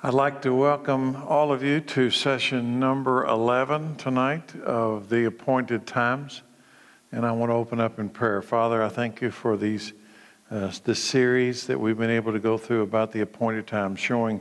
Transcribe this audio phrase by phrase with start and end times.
[0.00, 5.88] I'd like to welcome all of you to session number 11 tonight of the appointed
[5.88, 6.42] times.
[7.10, 8.40] And I want to open up in prayer.
[8.40, 9.92] Father, I thank you for these
[10.52, 14.40] uh, this series that we've been able to go through about the appointed times, showing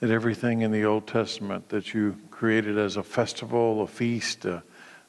[0.00, 4.60] that everything in the Old Testament that you created as a festival, a feast, uh,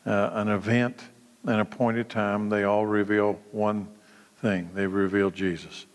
[0.05, 1.01] uh, an event,
[1.45, 3.87] an appointed time, they all reveal one
[4.43, 4.69] thing.
[4.75, 5.87] They reveal Jesus.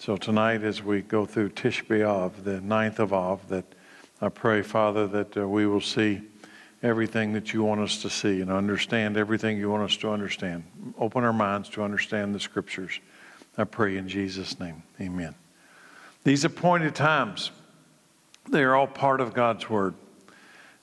[0.00, 3.66] So tonight, as we go through Tisha B'Av, the ninth of Av, that
[4.22, 6.22] I pray, Father, that uh, we will see
[6.82, 10.64] everything that you want us to see and understand everything you want us to understand.
[10.98, 12.98] Open our minds to understand the Scriptures.
[13.58, 14.84] I pray in Jesus' name.
[15.02, 15.34] Amen.
[16.24, 17.50] These appointed times,
[18.48, 19.92] they are all part of God's Word.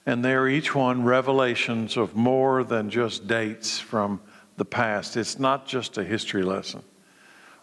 [0.05, 4.21] And they are each one revelations of more than just dates from
[4.57, 5.17] the past.
[5.17, 6.83] It's not just a history lesson.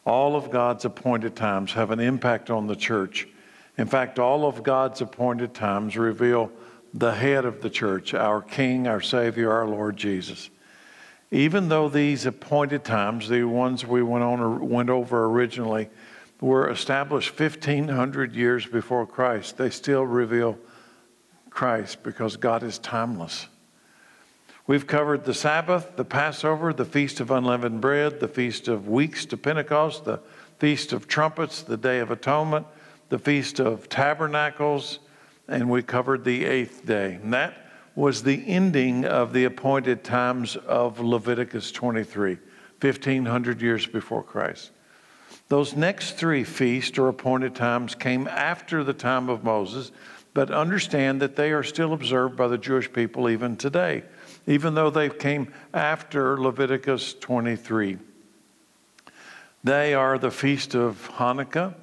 [0.05, 3.27] All of God's appointed times have an impact on the church.
[3.79, 6.53] In fact, all of God's appointed times reveal
[6.93, 10.51] the head of the church, our King, our Savior, our Lord Jesus.
[11.31, 15.89] Even though these appointed times, the ones we went on went over originally,
[16.41, 20.59] were established 1500 years before Christ, they still reveal
[21.51, 23.49] Christ because God is timeless.
[24.67, 29.27] We've covered the Sabbath, the Passover, the Feast of Unleavened Bread, the Feast of Weeks
[29.27, 30.21] to Pentecost, the
[30.59, 32.67] Feast of Trumpets, the Day of Atonement,
[33.11, 35.01] the Feast of Tabernacles,
[35.49, 37.19] and we covered the eighth day.
[37.23, 37.55] And that
[37.95, 42.39] was the ending of the appointed times of Leviticus 23,
[42.81, 44.71] 1500 years before Christ.
[45.49, 49.93] Those next three feasts or appointed times came after the time of Moses,
[50.33, 54.05] but understand that they are still observed by the Jewish people even today,
[54.47, 57.99] even though they came after Leviticus 23.
[59.63, 61.75] They are the feast of Hanukkah,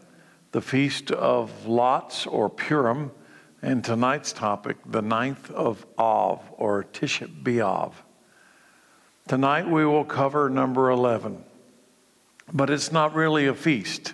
[0.51, 3.11] the feast of Lots or Purim,
[3.61, 7.93] and tonight's topic, the ninth of Av or Tisha B'Av.
[9.27, 11.43] Tonight we will cover number 11,
[12.51, 14.13] but it's not really a feast,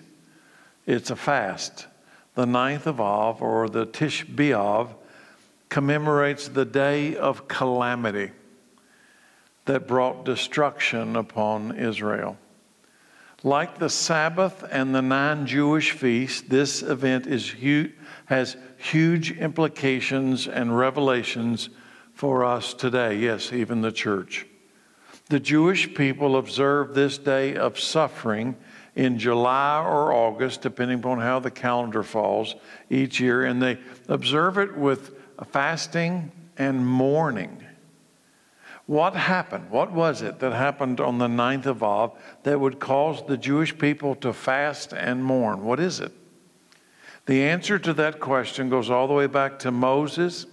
[0.86, 1.88] it's a fast
[2.38, 4.90] the ninth of Av, or the Tisha B'Av,
[5.70, 8.32] commemorates the day of calamity
[9.68, 12.38] that brought destruction upon Israel.
[13.44, 17.54] Like the Sabbath and the nine Jewish feasts, this event is
[18.26, 21.70] has huge implications and revelations
[22.14, 23.18] for us today.
[23.18, 24.48] Yes, even the church.
[25.30, 28.56] The Jewish people observe this day of suffering
[28.96, 32.56] in July or August, depending upon how the calendar falls
[32.90, 35.16] each year, and they observe it with
[35.52, 37.64] fasting and mourning.
[38.88, 39.70] What happened?
[39.70, 43.78] What was it that happened on the 9th of Av that would cause the Jewish
[43.78, 45.64] people to fast and mourn?
[45.64, 46.14] What is it?
[47.26, 50.46] The answer to that question goes all the way back to Moses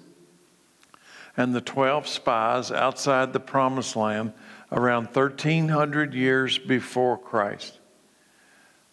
[1.36, 4.32] and the 12 spies outside the promised land
[4.72, 7.78] around 1300 years before Christ.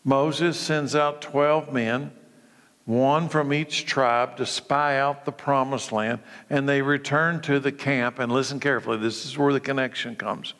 [0.03, 2.12] Moses sends out 12 men,
[2.86, 6.19] one from each tribe, to spy out the promised land,
[6.50, 8.19] and they return to the camp.
[8.19, 10.53] And listen carefully, this is where the connection comes.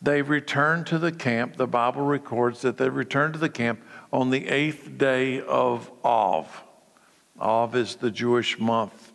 [0.00, 1.56] They return to the camp.
[1.56, 3.80] The Bible records that they return to the camp
[4.12, 6.62] on the eighth day of Av.
[7.40, 9.12] Av is the Jewish month.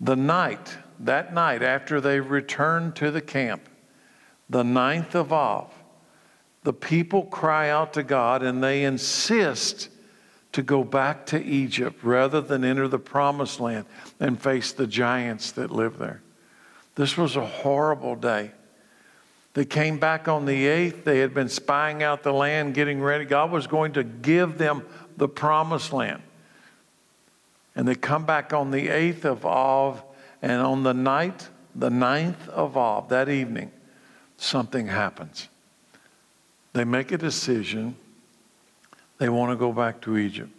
[0.00, 3.68] The night, that night after they return to the camp,
[4.48, 5.72] the ninth of Av,
[6.62, 9.88] the people cry out to God and they insist
[10.56, 13.84] to go back to Egypt rather than enter the promised land
[14.18, 16.22] and face the giants that live there.
[16.94, 18.52] This was a horrible day.
[19.52, 21.04] They came back on the 8th.
[21.04, 23.26] They had been spying out the land, getting ready.
[23.26, 24.82] God was going to give them
[25.18, 26.22] the promised land.
[27.74, 30.02] And they come back on the 8th of Av,
[30.40, 33.70] and on the night, the 9th of Av, that evening,
[34.38, 35.50] something happens.
[36.72, 37.94] They make a decision.
[39.18, 40.50] They want to go back to Egypt.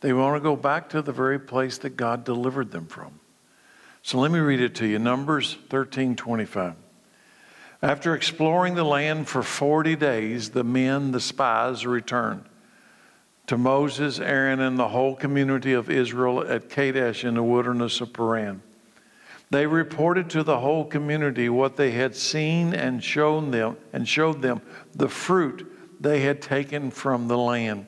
[0.00, 3.18] They want to go back to the very place that God delivered them from.
[4.02, 6.74] So let me read it to you Numbers 13 25.
[7.82, 12.44] After exploring the land for 40 days, the men, the spies, returned
[13.46, 18.12] to Moses, Aaron, and the whole community of Israel at Kadesh in the wilderness of
[18.12, 18.62] Paran.
[19.50, 24.40] They reported to the whole community what they had seen and shown them and showed
[24.40, 24.62] them
[24.94, 25.70] the fruit
[26.00, 27.86] they had taken from the land.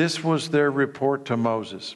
[0.00, 1.94] This was their report to Moses.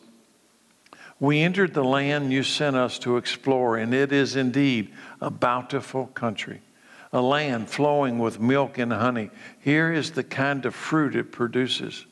[1.18, 4.92] We entered the land you sent us to explore, and it is indeed
[5.22, 6.60] a bountiful country,
[7.14, 9.30] a land flowing with milk and honey.
[9.58, 12.04] Here is the kind of fruit it produces.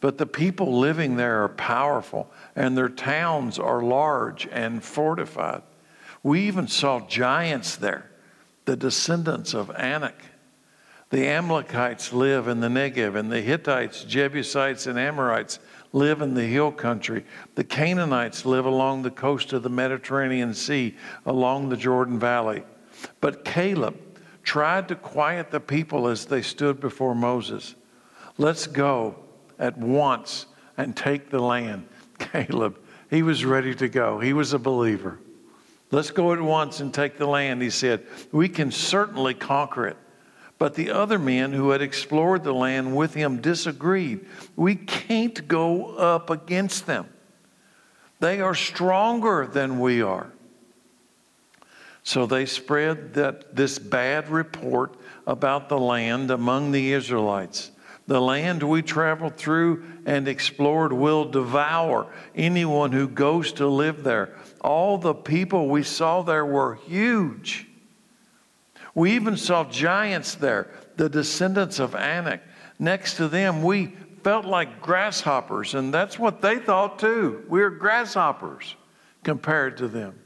[0.00, 5.62] But the people living there are powerful, and their towns are large and fortified.
[6.24, 8.10] We even saw giants there,
[8.64, 10.20] the descendants of Anak.
[11.10, 15.58] The Amalekites live in the Negev, and the Hittites, Jebusites, and Amorites
[15.92, 17.24] live in the hill country.
[17.56, 20.96] The Canaanites live along the coast of the Mediterranean Sea,
[21.26, 22.62] along the Jordan Valley.
[23.20, 23.96] But Caleb
[24.44, 27.74] tried to quiet the people as they stood before Moses.
[28.38, 29.16] Let's go
[29.58, 30.46] at once
[30.76, 31.88] and take the land.
[32.20, 32.78] Caleb,
[33.10, 34.20] he was ready to go.
[34.20, 35.18] He was a believer.
[35.90, 38.06] Let's go at once and take the land, he said.
[38.30, 39.96] We can certainly conquer it.
[40.60, 44.26] But the other men who had explored the land with him disagreed.
[44.56, 47.08] We can't go up against them.
[48.20, 50.30] They are stronger than we are.
[52.02, 54.96] So they spread that this bad report
[55.26, 57.70] about the land among the Israelites.
[58.06, 64.36] The land we traveled through and explored will devour anyone who goes to live there.
[64.60, 67.69] All the people we saw there were huge.
[68.94, 72.42] We even saw giants there, the descendants of Anak.
[72.78, 77.44] Next to them, we felt like grasshoppers, and that's what they thought too.
[77.48, 78.74] We are grasshoppers
[79.22, 80.18] compared to them.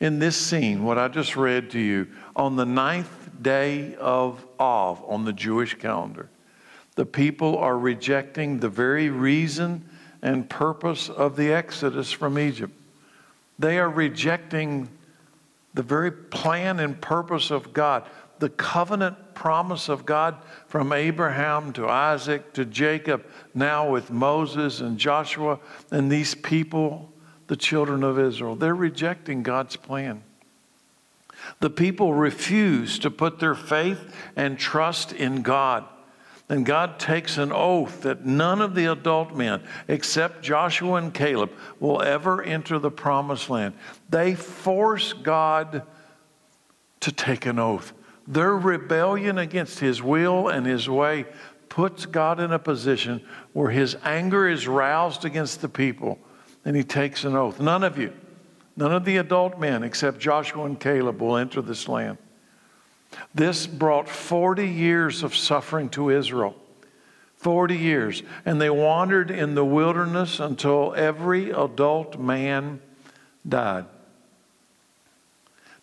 [0.00, 5.02] In this scene, what I just read to you, on the ninth day of Av
[5.06, 6.28] on the Jewish calendar,
[6.94, 9.88] the people are rejecting the very reason
[10.20, 12.72] and purpose of the Exodus from Egypt.
[13.58, 14.88] They are rejecting
[15.74, 18.04] the very plan and purpose of God,
[18.38, 20.36] the covenant promise of God
[20.66, 23.24] from Abraham to Isaac to Jacob,
[23.54, 25.58] now with Moses and Joshua
[25.90, 27.12] and these people,
[27.46, 28.56] the children of Israel.
[28.56, 30.22] They're rejecting God's plan.
[31.60, 35.84] The people refuse to put their faith and trust in God.
[36.52, 41.50] And God takes an oath that none of the adult men, except Joshua and Caleb,
[41.80, 43.72] will ever enter the promised land.
[44.10, 45.80] They force God
[47.00, 47.94] to take an oath.
[48.26, 51.24] Their rebellion against his will and his way
[51.70, 53.22] puts God in a position
[53.54, 56.18] where his anger is roused against the people
[56.66, 57.60] and he takes an oath.
[57.60, 58.12] None of you,
[58.76, 62.18] none of the adult men except Joshua and Caleb will enter this land.
[63.34, 66.56] This brought 40 years of suffering to Israel.
[67.36, 68.22] 40 years.
[68.44, 72.80] And they wandered in the wilderness until every adult man
[73.46, 73.86] died.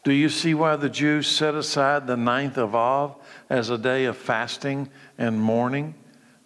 [0.03, 3.15] Do you see why the Jews set aside the ninth of Av
[3.49, 5.95] as a day of fasting and mourning?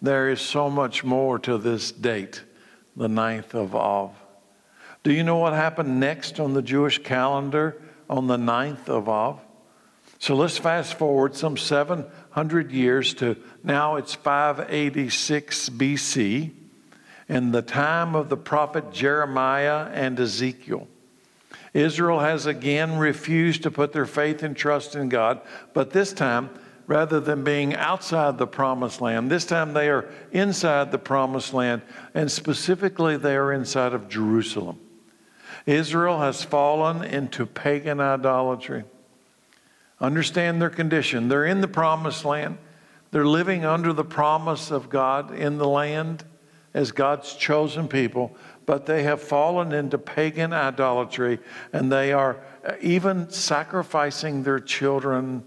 [0.02, 2.42] There is so much more to this date,
[2.96, 4.10] the ninth of Av.
[5.04, 9.40] Do you know what happened next on the Jewish calendar on the ninth of Av?
[10.24, 16.50] So let's fast forward some 700 years to now it's 586 BC,
[17.28, 20.88] in the time of the prophet Jeremiah and Ezekiel.
[21.74, 25.42] Israel has again refused to put their faith and trust in God,
[25.74, 26.48] but this time,
[26.86, 31.82] rather than being outside the promised land, this time they are inside the promised land,
[32.14, 34.80] and specifically they are inside of Jerusalem.
[35.66, 38.84] Israel has fallen into pagan idolatry.
[40.00, 41.28] Understand their condition.
[41.28, 42.58] They're in the promised land.
[43.10, 46.24] They're living under the promise of God in the land
[46.74, 48.36] as God's chosen people,
[48.66, 51.38] but they have fallen into pagan idolatry
[51.72, 52.38] and they are
[52.80, 55.44] even sacrificing their children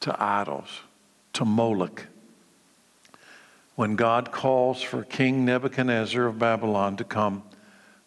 [0.00, 0.82] to idols,
[1.32, 2.06] to Moloch.
[3.74, 7.42] When God calls for King Nebuchadnezzar of Babylon to come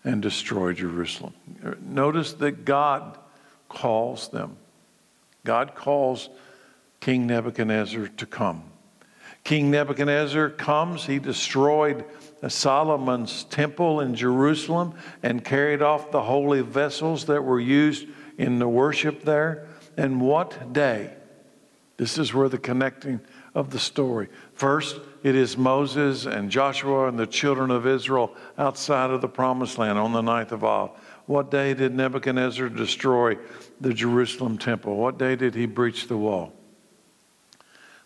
[0.06, 1.34] and destroy Jerusalem.
[1.82, 3.18] Notice that God
[3.68, 4.56] calls them.
[5.48, 6.30] God calls
[7.00, 8.64] King Nebuchadnezzar to come.
[9.46, 12.04] King Nebuchadnezzar comes, he destroyed
[12.50, 18.68] Solomon's temple in Jerusalem and carried off the holy vessels that were used in the
[18.68, 19.70] worship there.
[19.96, 21.14] And what day?
[21.96, 23.22] This is where the connecting
[23.56, 24.28] of the story.
[24.54, 29.78] First, it is Moses and Joshua and the children of Israel outside of the promised
[29.78, 30.92] land on the ninth of Av.
[31.28, 33.38] What day did Nebuchadnezzar destroy
[33.82, 34.96] the Jerusalem temple?
[34.96, 36.54] What day did he breach the wall?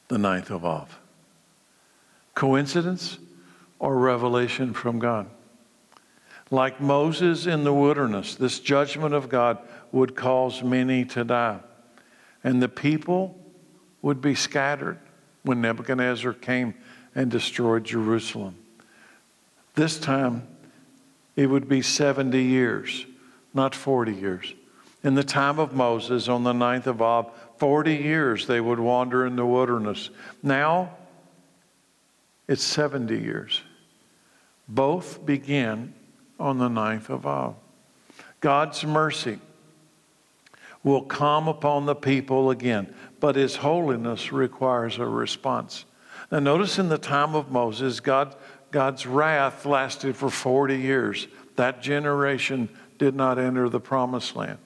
[0.08, 1.00] The ninth of Av.
[2.34, 3.20] Coincidence
[3.78, 5.28] or revelation from God?
[6.50, 9.60] Like Moses in the wilderness, this judgment of God
[9.92, 11.60] would cause many to die.
[12.44, 13.40] And the people
[14.02, 14.98] would be scattered
[15.44, 16.74] when Nebuchadnezzar came
[17.14, 18.56] and destroyed Jerusalem.
[19.76, 20.48] This time,
[21.36, 23.06] it would be 70 years
[23.54, 24.54] not 40 years.
[25.04, 29.26] In the time of Moses, on the ninth of Ab, 40 years they would wander
[29.26, 30.10] in the wilderness.
[30.44, 30.92] Now,
[32.48, 33.62] it's 70 years.
[34.68, 35.94] Both begin
[36.40, 37.56] on the ninth of Av.
[38.40, 39.40] God's mercy
[40.84, 45.86] will come upon the people again, but his holiness requires a response.
[46.32, 48.36] Now, notice in the time of Moses, God,
[48.72, 51.28] God's wrath lasted for 40 years.
[51.56, 52.70] That generation
[53.02, 54.60] did not enter the promised land.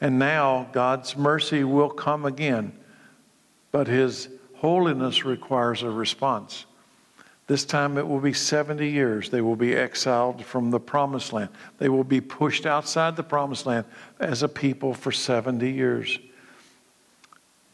[0.00, 2.72] And now God's mercy will come again,
[3.70, 6.66] but his holiness requires a response.
[7.46, 9.30] This time it will be 70 years.
[9.30, 11.50] They will be exiled from the promised land.
[11.78, 13.86] They will be pushed outside the promised land
[14.18, 16.18] as a people for 70 years.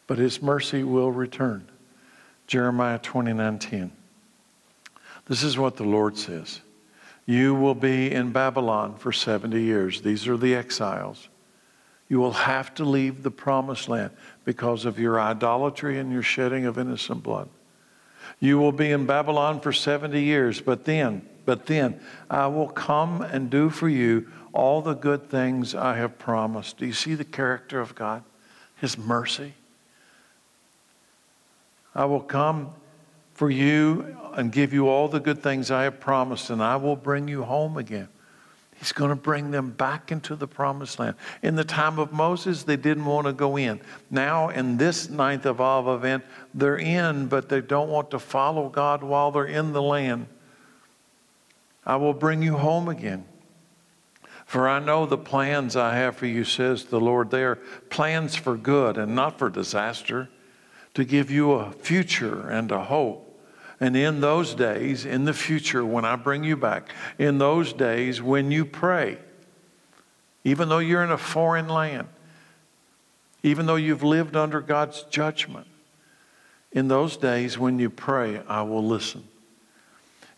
[0.06, 1.66] But his mercy will return.
[2.47, 3.92] Jeremiah 29 10.
[5.25, 6.61] This is what the Lord says
[7.26, 10.02] You will be in Babylon for 70 years.
[10.02, 11.28] These are the exiles.
[12.09, 14.11] You will have to leave the promised land
[14.45, 17.49] because of your idolatry and your shedding of innocent blood.
[18.40, 23.23] You will be in Babylon for 70 years, but then, but then I will come
[23.23, 26.78] and do for you all the good things I have promised.
[26.78, 28.23] Do you see the character of God?
[28.76, 29.54] His mercy.
[31.95, 32.73] I will come
[33.35, 36.97] for you and give you all the good things I have promised, and I will
[36.97, 38.09] bring you home again.
[38.76, 41.14] He's going to bring them back into the promised land.
[41.43, 43.81] In the time of Moses, they didn't want to go in.
[44.11, 48.69] Now, in this ninth of Av event, they're in, but they don't want to follow
[48.69, 50.26] God while they're in the land.
[51.87, 53.25] I will bring you home again.
[54.45, 57.31] For I know the plans I have for you, says the Lord.
[57.31, 57.59] They are
[57.91, 60.29] plans for good and not for disaster,
[60.95, 63.24] to give you a future and a hope.
[63.81, 68.23] And in those days, in the future, when I bring you back, in those days
[68.23, 69.19] when you pray,
[70.45, 72.09] even though you're in a foreign land,
[73.43, 75.66] even though you've lived under God's judgment,
[76.73, 79.25] in those days when you pray, I will listen.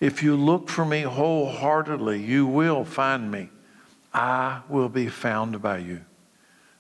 [0.01, 3.51] If you look for me wholeheartedly, you will find me.
[4.13, 6.03] I will be found by you.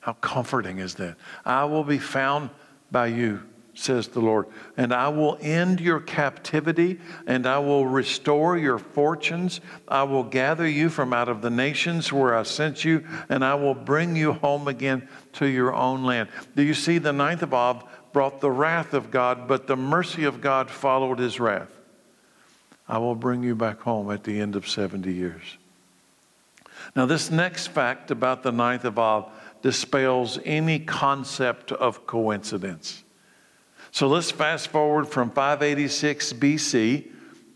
[0.00, 1.16] How comforting is that?
[1.44, 2.50] I will be found
[2.90, 3.42] by you
[3.78, 4.46] says the Lord.
[4.76, 9.60] And I will end your captivity, and I will restore your fortunes.
[9.86, 13.54] I will gather you from out of the nations where I sent you, and I
[13.54, 16.28] will bring you home again to your own land.
[16.54, 20.24] Do you see the ninth of Av brought the wrath of God, but the mercy
[20.24, 21.70] of God followed his wrath?
[22.88, 25.42] I will bring you back home at the end of 70 years.
[26.94, 29.30] Now, this next fact about the ninth of Av
[29.60, 33.02] dispels any concept of coincidence.
[33.96, 37.06] So let's fast forward from 586 BC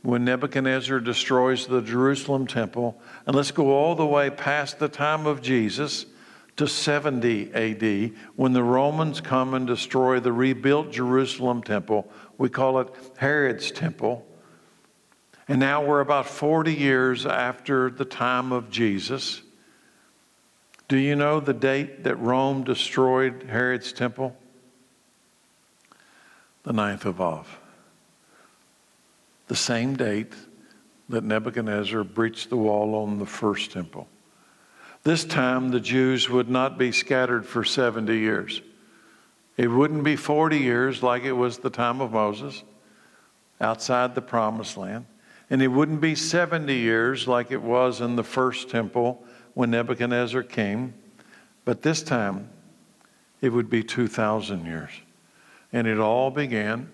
[0.01, 5.27] when Nebuchadnezzar destroys the Jerusalem temple, and let's go all the way past the time
[5.27, 6.07] of Jesus
[6.57, 12.11] to 70 AD when the Romans come and destroy the rebuilt Jerusalem temple.
[12.39, 14.27] We call it Herod's temple.
[15.47, 19.43] And now we're about 40 years after the time of Jesus.
[20.89, 24.35] Do you know the date that Rome destroyed Herod's temple?
[26.71, 27.59] The ninth of Av.
[29.49, 30.35] The same date
[31.09, 34.07] that Nebuchadnezzar breached the wall on the first temple.
[35.03, 38.63] This time, the Jews would not be scattered for 70 years.
[39.57, 42.63] It wouldn't be 40 years like it was the time of Moses
[43.61, 45.07] outside the promised land.
[45.51, 49.25] And it wouldn't be 70 years like it was in the first temple
[49.55, 50.95] when Nebuchadnezzar came.
[51.65, 52.49] But this time,
[53.41, 54.93] it would be 2,000 years.
[55.73, 56.91] And it all began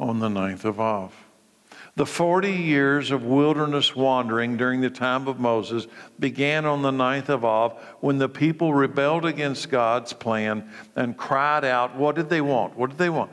[0.00, 1.14] on the ninth of Av.
[1.96, 5.86] The 40 years of wilderness wandering during the time of Moses
[6.18, 11.64] began on the ninth of Av when the people rebelled against God's plan and cried
[11.64, 11.94] out.
[11.94, 12.76] What did they want?
[12.76, 13.30] What did they want?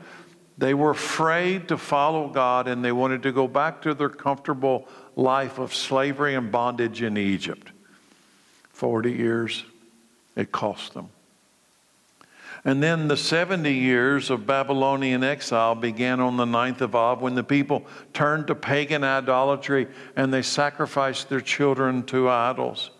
[0.58, 4.86] They were afraid to follow God and they wanted to go back to their comfortable
[5.16, 7.72] life of slavery and bondage in Egypt.
[8.70, 9.64] 40 years,
[10.36, 11.08] it cost them.
[12.64, 17.34] And then the 70 years of Babylonian exile began on the ninth of Av when
[17.34, 22.92] the people turned to pagan idolatry and they sacrificed their children to idols.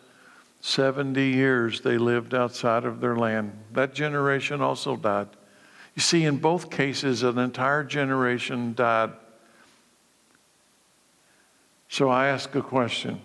[0.60, 3.52] 70 years they lived outside of their land.
[3.72, 5.28] That generation also died.
[5.94, 9.12] You see, in both cases, an entire generation died.
[11.88, 13.20] So I ask a question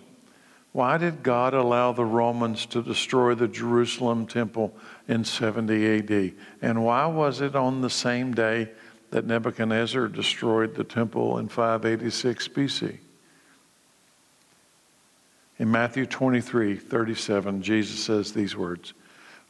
[0.77, 4.75] Why did God allow the Romans to destroy the Jerusalem temple
[5.07, 6.33] in 70 AD.
[6.61, 8.69] And why was it on the same day
[9.09, 12.97] that Nebuchadnezzar destroyed the temple in 586 BC?
[15.57, 18.93] In Matthew 23 37, Jesus says these words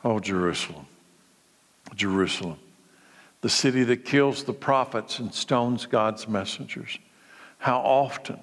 [0.05, 0.85] Oh, Jerusalem,
[1.93, 2.59] Jerusalem,
[3.41, 6.97] the city that kills the prophets and stones God's messengers.
[7.57, 8.39] How often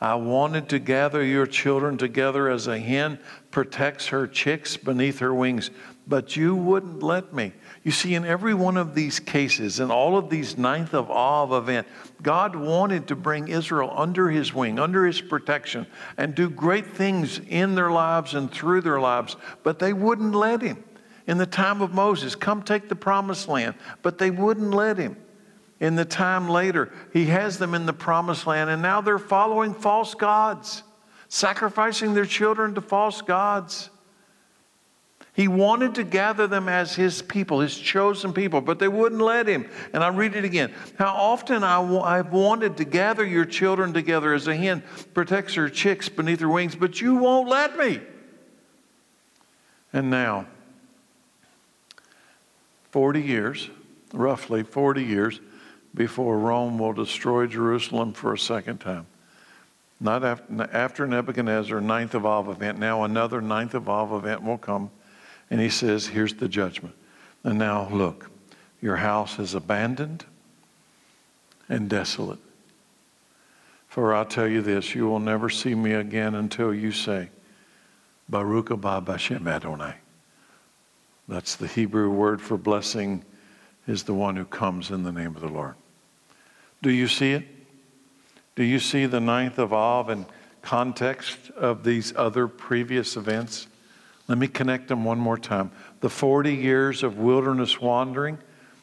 [0.00, 3.18] I wanted to gather your children together as a hen
[3.50, 5.70] protects her chicks beneath her wings,
[6.06, 7.52] but you wouldn't let me.
[7.84, 11.52] You see, in every one of these cases, in all of these ninth of Av
[11.52, 11.86] event,
[12.22, 15.86] God wanted to bring Israel under his wing, under his protection,
[16.16, 20.60] and do great things in their lives and through their lives, but they wouldn't let
[20.60, 20.82] him.
[21.26, 25.16] In the time of Moses, come take the promised land, but they wouldn't let him.
[25.80, 29.74] In the time later, he has them in the promised land, and now they're following
[29.74, 30.82] false gods,
[31.28, 33.90] sacrificing their children to false gods.
[35.34, 39.48] He wanted to gather them as his people, his chosen people, but they wouldn't let
[39.48, 39.68] him.
[39.92, 40.72] And I read it again.
[40.96, 45.54] How often I w- I've wanted to gather your children together as a hen protects
[45.54, 48.00] her chicks beneath her wings, but you won't let me.
[49.92, 50.46] And now,
[52.92, 53.70] 40 years,
[54.12, 55.40] roughly 40 years,
[55.94, 59.06] before Rome will destroy Jerusalem for a second time.
[60.00, 64.58] Not after, after Nebuchadnezzar, ninth of Av event, now another ninth of Av event will
[64.58, 64.90] come
[65.50, 66.94] and he says, Here's the judgment.
[67.42, 68.30] And now look,
[68.80, 70.24] your house is abandoned
[71.68, 72.40] and desolate.
[73.86, 77.28] For I'll tell you this, you will never see me again until you say,
[78.28, 79.94] Baruch haba Bashem Adonai.
[81.28, 83.24] That's the Hebrew word for blessing
[83.86, 85.74] is the one who comes in the name of the Lord.
[86.84, 87.44] Do you see it?
[88.56, 90.26] Do you see the ninth of Av in
[90.60, 93.68] context of these other previous events?
[94.28, 95.70] Let me connect them one more time.
[96.00, 98.36] The 40 years of wilderness wandering,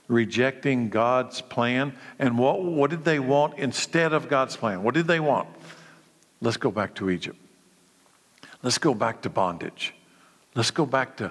[0.08, 1.94] rejecting God's plan.
[2.18, 4.82] And what, what did they want instead of God's plan?
[4.82, 5.50] What did they want?
[6.42, 7.38] Let's go back to Egypt.
[8.64, 9.94] Let's go back to bondage.
[10.56, 11.30] Let's go back to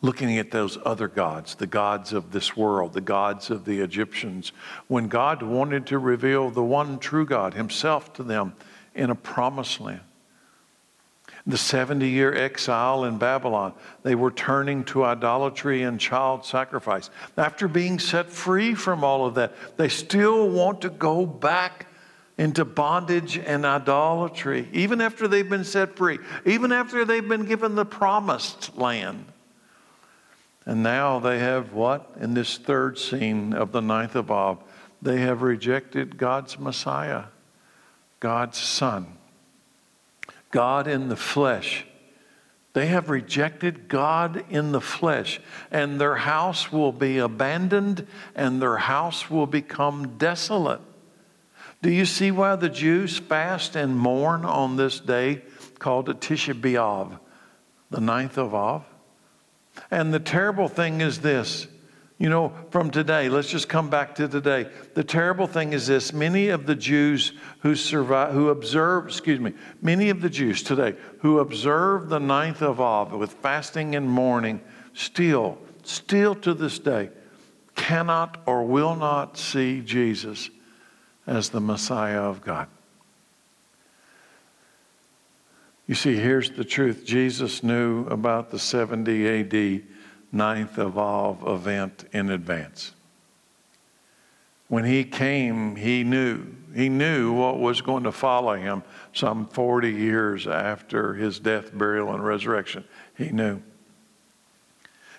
[0.00, 4.52] looking at those other gods, the gods of this world, the gods of the Egyptians,
[4.86, 8.54] when God wanted to reveal the one true God, Himself, to them
[8.94, 10.00] in a promised land
[11.48, 13.72] the 70 year exile in Babylon.
[14.02, 17.08] They were turning to idolatry and child sacrifice.
[17.38, 21.86] After being set free from all of that, they still want to go back
[22.36, 27.74] into bondage and idolatry, even after they've been set free, even after they've been given
[27.74, 29.24] the promised land.
[30.68, 32.10] And now they have what?
[32.20, 34.62] In this third scene of the ninth of Av,
[35.00, 37.24] they have rejected God's Messiah,
[38.20, 39.16] God's Son.
[40.50, 41.86] God in the flesh.
[42.74, 48.76] They have rejected God in the flesh, and their house will be abandoned and their
[48.76, 50.82] house will become desolate.
[51.80, 55.40] Do you see why the Jews fast and mourn on this day
[55.78, 57.18] called Tisha B'Av,
[57.90, 58.84] the ninth of Av?
[59.90, 61.66] And the terrible thing is this
[62.18, 64.68] you know, from today, let's just come back to today.
[64.94, 69.52] The terrible thing is this many of the Jews who survive, who observe, excuse me,
[69.80, 74.60] many of the Jews today who observe the ninth of Av with fasting and mourning
[74.94, 77.10] still, still to this day,
[77.76, 80.50] cannot or will not see Jesus
[81.24, 82.66] as the Messiah of God.
[85.88, 89.82] You see, here's the truth Jesus knew about the 70 AD
[90.30, 92.92] ninth Av event in advance.
[94.68, 96.44] When he came, he knew.
[96.74, 98.82] He knew what was going to follow him
[99.14, 102.84] some 40 years after his death, burial, and resurrection.
[103.16, 103.62] He knew.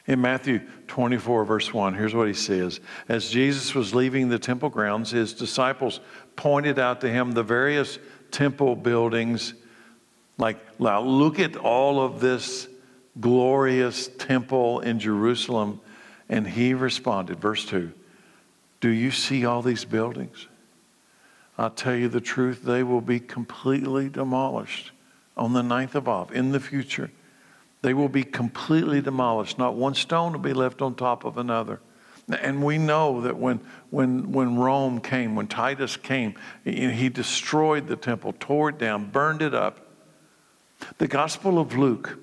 [0.05, 4.69] In Matthew 24, verse 1, here's what he says As Jesus was leaving the temple
[4.69, 5.99] grounds, his disciples
[6.35, 7.97] pointed out to him the various
[8.29, 9.55] temple buildings.
[10.39, 12.67] Like, now look at all of this
[13.19, 15.81] glorious temple in Jerusalem.
[16.29, 17.91] And he responded, verse 2
[18.79, 20.47] Do you see all these buildings?
[21.57, 24.91] I'll tell you the truth, they will be completely demolished
[25.35, 27.11] on the ninth of Av in the future.
[27.81, 29.57] They will be completely demolished.
[29.57, 31.81] Not one stone will be left on top of another.
[32.29, 37.95] And we know that when, when, when Rome came, when Titus came, he destroyed the
[37.95, 39.88] temple, tore it down, burned it up.
[40.97, 42.19] The Gospel of Luke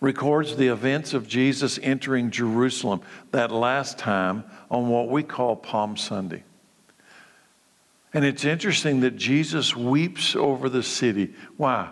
[0.00, 3.00] records the events of Jesus entering Jerusalem
[3.32, 6.44] that last time on what we call Palm Sunday.
[8.14, 11.34] And it's interesting that Jesus weeps over the city.
[11.56, 11.90] Why?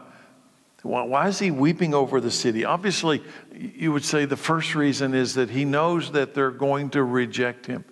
[0.82, 2.64] Why is he weeping over the city?
[2.64, 7.02] Obviously, you would say the first reason is that he knows that they're going to
[7.02, 7.84] reject him.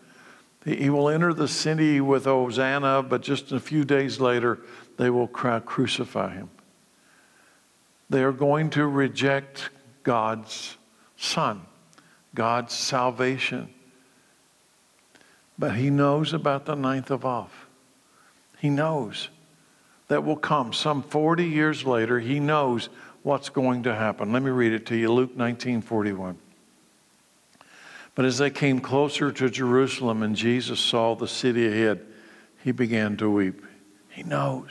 [0.64, 4.60] He will enter the city with Hosanna, but just a few days later,
[4.96, 6.50] they will crucify him.
[8.10, 9.70] They are going to reject
[10.02, 10.76] God's
[11.16, 11.62] Son,
[12.34, 13.68] God's salvation.
[15.58, 17.50] But he knows about the ninth of Av.
[18.58, 19.28] He knows.
[20.08, 22.20] that will come some 40 years later.
[22.20, 22.88] He knows
[23.22, 24.32] what's going to happen.
[24.32, 26.38] Let me read it to you Luke 19 41.
[28.14, 32.04] But as they came closer to Jerusalem and Jesus saw the city ahead,
[32.62, 33.64] he began to weep.
[34.10, 34.70] He knows.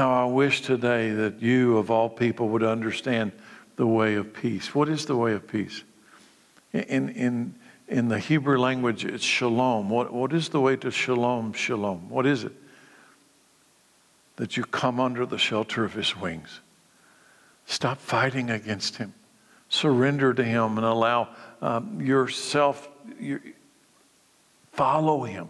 [0.00, 3.32] How I wish today that you, of all people, would understand
[3.76, 4.74] the way of peace.
[4.74, 5.82] What is the way of peace?
[6.72, 7.54] In, in,
[7.86, 9.90] in the Hebrew language, it's shalom.
[9.90, 12.08] What, what is the way to shalom, shalom?
[12.08, 12.52] What is it?
[14.36, 16.60] That you come under the shelter of his wings.
[17.66, 19.12] Stop fighting against him
[19.70, 21.28] surrender to Him and allow
[21.62, 23.40] um, yourself, your,
[24.72, 25.48] follow Him.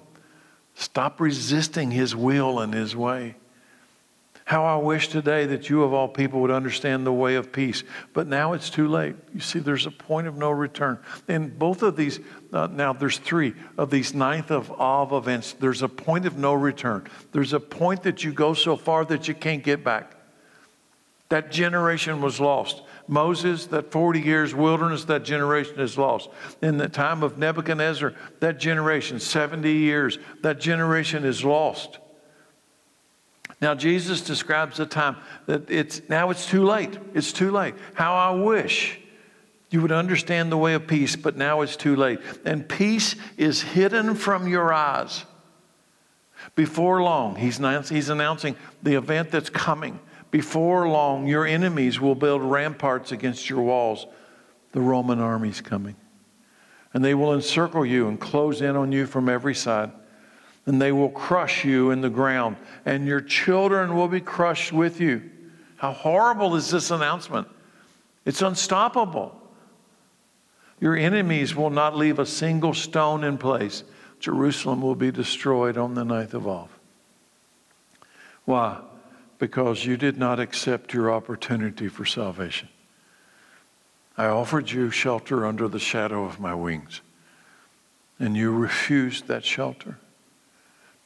[0.74, 3.34] Stop resisting His will and His way.
[4.50, 7.84] How I wish today that you, of all people, would understand the way of peace.
[8.12, 9.14] But now it's too late.
[9.32, 10.98] You see, there's a point of no return.
[11.28, 12.18] In both of these,
[12.52, 16.52] uh, now there's three of these ninth of Av events, there's a point of no
[16.52, 17.06] return.
[17.30, 20.16] There's a point that you go so far that you can't get back.
[21.28, 22.82] That generation was lost.
[23.06, 26.28] Moses, that 40 years wilderness, that generation is lost.
[26.60, 31.99] In the time of Nebuchadnezzar, that generation, 70 years, that generation is lost.
[33.60, 36.98] Now, Jesus describes a time that it's now it's too late.
[37.14, 37.74] It's too late.
[37.94, 38.98] How I wish
[39.70, 42.20] you would understand the way of peace, but now it's too late.
[42.44, 45.24] And peace is hidden from your eyes.
[46.54, 50.00] Before long, he's, he's announcing the event that's coming.
[50.30, 54.06] Before long, your enemies will build ramparts against your walls.
[54.72, 55.96] The Roman army's coming.
[56.92, 59.92] And they will encircle you and close in on you from every side.
[60.70, 62.56] And they will crush you in the ground,
[62.86, 65.28] and your children will be crushed with you.
[65.74, 67.48] How horrible is this announcement?
[68.24, 69.34] It's unstoppable.
[70.78, 73.82] Your enemies will not leave a single stone in place.
[74.20, 76.68] Jerusalem will be destroyed on the ninth of Av.
[78.44, 78.80] Why?
[79.40, 82.68] because you did not accept your opportunity for salvation.
[84.16, 87.00] I offered you shelter under the shadow of my wings,
[88.20, 89.98] and you refused that shelter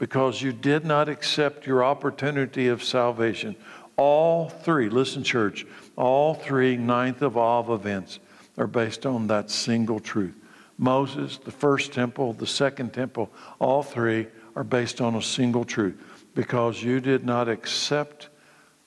[0.04, 3.56] because you did not accept your opportunity of salvation.
[3.96, 5.64] All three, listen, church,
[5.96, 8.18] all three ninth of Av events
[8.58, 10.36] are based on that single truth.
[10.76, 15.98] Moses, the first temple, the second temple, all three are based on a single truth
[16.34, 18.28] because you did not accept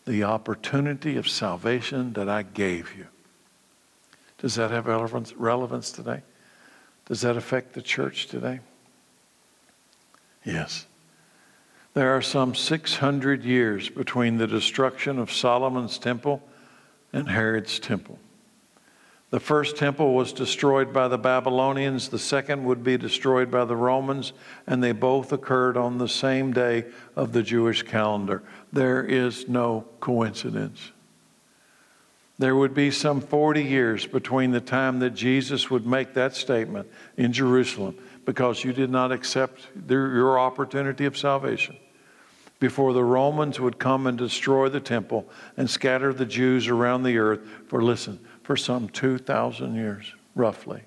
[0.06, 3.08] the opportunity of salvation that I gave you.
[4.38, 6.22] Does that have relevance, relevance today?
[7.08, 8.60] Does that affect the church today?
[10.46, 10.86] Yes.
[11.98, 16.44] There are some 600 years between the destruction of Solomon's temple
[17.12, 18.20] and Herod's temple.
[19.32, 23.76] The first temple was destroyed by the Babylonians, the second would be destroyed by the
[23.76, 24.34] Romans,
[24.68, 28.44] and they both occurred on the same day of the Jewish calendar.
[28.72, 30.92] There is no coincidence.
[32.38, 36.88] There would be some 40 years between the time that Jesus would make that statement
[37.18, 41.76] in Jerusalem because you did not accept your opportunity of salvation
[42.60, 47.18] before the Romans would come and destroy the temple and scatter the Jews around the
[47.18, 50.82] earth for, listen, for some 2,000 years, roughly.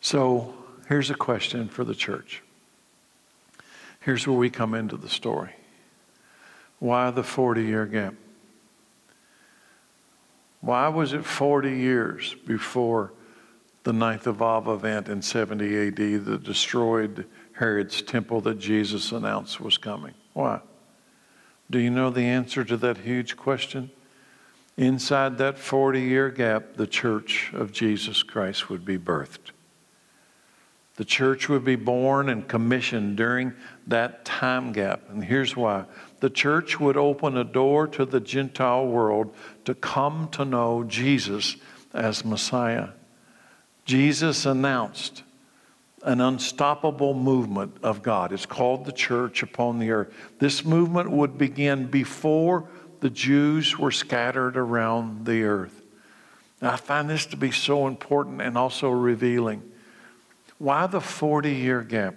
[0.00, 0.54] So
[0.88, 2.42] here's a question for the church.
[4.00, 5.54] Here's where we come into the story.
[6.78, 8.14] Why the 40 year gap?
[10.60, 13.12] Why was it 40 years before
[13.82, 19.60] the ninth of Av event in 70 AD that destroyed Herod's temple that Jesus announced
[19.60, 20.14] was coming?
[20.32, 20.60] Why?
[21.70, 23.90] Do you know the answer to that huge question?
[24.76, 29.52] Inside that 40 year gap, the church of Jesus Christ would be birthed.
[30.96, 33.52] The church would be born and commissioned during
[33.86, 35.02] that time gap.
[35.08, 35.86] And here's why
[36.20, 41.56] the church would open a door to the Gentile world to come to know Jesus
[41.92, 42.90] as Messiah.
[43.84, 45.23] Jesus announced
[46.04, 48.30] an unstoppable movement of God.
[48.30, 50.14] It's called the church upon the earth.
[50.38, 52.68] This movement would begin before
[53.00, 55.82] the Jews were scattered around the earth.
[56.60, 59.62] Now, I find this to be so important and also revealing.
[60.58, 62.16] Why the 40 year gap?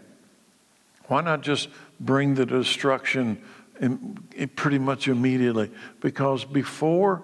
[1.07, 1.69] Why not just
[1.99, 3.41] bring the destruction
[4.55, 5.71] pretty much immediately?
[6.01, 7.23] Because before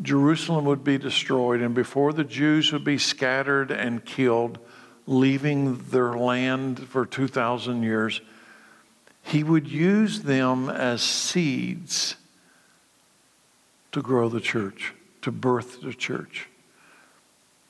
[0.00, 4.58] Jerusalem would be destroyed and before the Jews would be scattered and killed,
[5.06, 8.20] leaving their land for 2,000 years,
[9.22, 12.16] he would use them as seeds
[13.92, 16.48] to grow the church, to birth the church.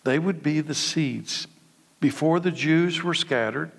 [0.04, 1.46] They would be the seeds.
[2.00, 3.70] Before the Jews were scattered,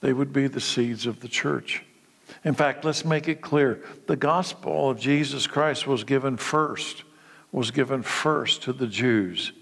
[0.00, 1.84] they would be the seeds of the church.
[2.44, 7.04] In fact, let's make it clear the gospel of Jesus Christ was given first,
[7.52, 9.52] was given first to the Jews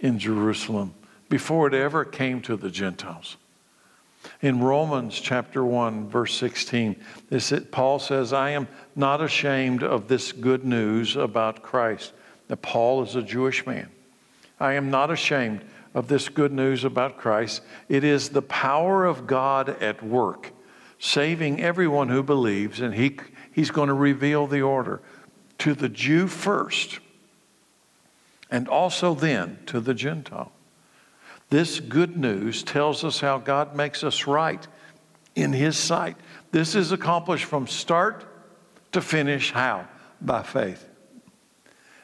[0.00, 0.94] in Jerusalem
[1.32, 3.38] before it ever came to the Gentiles.
[4.42, 6.94] In Romans chapter 1, verse 16,
[7.30, 12.12] this, Paul says, I am not ashamed of this good news about Christ.
[12.48, 13.88] That Paul is a Jewish man.
[14.60, 15.64] I am not ashamed
[15.94, 17.62] of this good news about Christ.
[17.88, 20.50] It is the power of God at work,
[20.98, 23.18] saving everyone who believes, and he,
[23.52, 25.00] he's going to reveal the order
[25.60, 27.00] to the Jew first,
[28.50, 30.52] and also then to the Gentile.
[31.52, 34.66] This good news tells us how God makes us right
[35.34, 36.16] in His sight.
[36.50, 38.24] This is accomplished from start
[38.92, 39.52] to finish.
[39.52, 39.86] How?
[40.18, 40.88] By faith.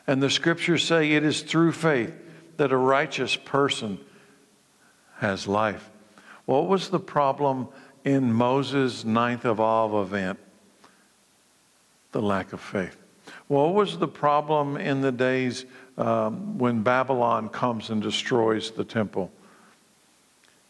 [0.06, 2.14] And the scriptures say it is through faith
[2.58, 3.98] that a righteous person
[5.16, 5.88] has life.
[6.44, 7.68] What was the problem
[8.04, 10.38] in Moses' ninth of Av event?
[12.12, 12.98] The lack of faith.
[13.46, 15.64] What was the problem in the days
[15.96, 19.32] um, when Babylon comes and destroys the temple?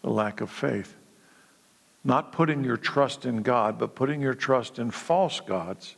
[0.02, 0.94] The lack of faith.
[2.04, 5.96] Not putting your trust in God, but putting your trust in false gods.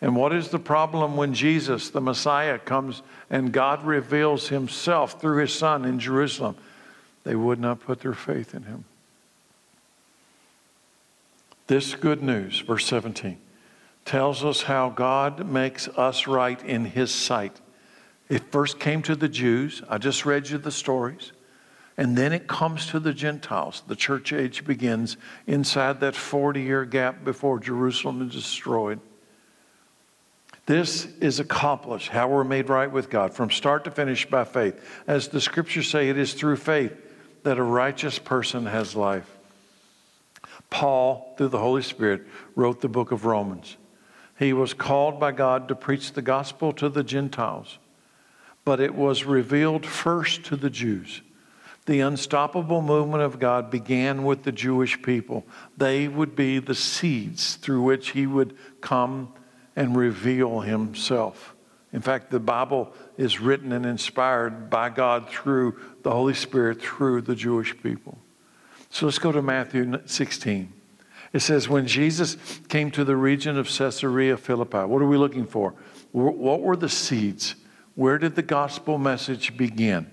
[0.00, 5.38] And what is the problem when Jesus, the Messiah, comes and God reveals himself through
[5.38, 6.56] his Son in Jerusalem?
[7.24, 8.84] They would not put their faith in him.
[11.66, 13.38] This good news, verse 17,
[14.04, 17.60] tells us how God makes us right in his sight.
[18.28, 19.82] It first came to the Jews.
[19.88, 21.32] I just read you the stories.
[21.96, 23.82] And then it comes to the Gentiles.
[23.86, 29.00] The church age begins inside that 40 year gap before Jerusalem is destroyed.
[30.66, 34.82] This is accomplished, how we're made right with God, from start to finish by faith.
[35.06, 36.96] As the scriptures say, it is through faith
[37.42, 39.30] that a righteous person has life.
[40.70, 42.22] Paul, through the Holy Spirit,
[42.56, 43.76] wrote the book of Romans.
[44.38, 47.78] He was called by God to preach the gospel to the Gentiles,
[48.64, 51.20] but it was revealed first to the Jews.
[51.86, 55.44] The unstoppable movement of God began with the Jewish people.
[55.76, 59.32] They would be the seeds through which He would come
[59.76, 61.54] and reveal Himself.
[61.92, 67.22] In fact, the Bible is written and inspired by God through the Holy Spirit through
[67.22, 68.18] the Jewish people.
[68.90, 70.72] So let's go to Matthew 16.
[71.32, 72.36] It says, When Jesus
[72.68, 75.74] came to the region of Caesarea Philippi, what are we looking for?
[76.12, 77.56] What were the seeds?
[77.94, 80.10] Where did the gospel message begin?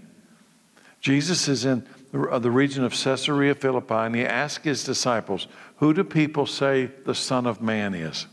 [1.01, 6.03] Jesus is in the region of Caesarea Philippi and he asked his disciples, Who do
[6.03, 8.27] people say the Son of Man is?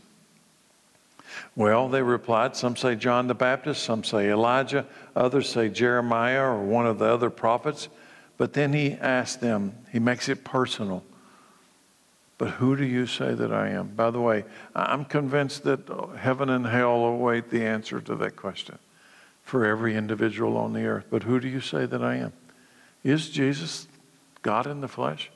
[1.55, 6.63] Well, they replied, Some say John the Baptist, some say Elijah, others say Jeremiah or
[6.63, 7.89] one of the other prophets.
[8.37, 11.03] But then he asked them, he makes it personal.
[12.37, 13.89] But who do you say that I am?
[13.89, 18.79] By the way, I'm convinced that heaven and hell await the answer to that question
[19.43, 21.05] for every individual on the earth.
[21.09, 22.31] But who do you say that I am?
[23.03, 23.87] Is Jesus
[24.41, 25.31] God in the flesh?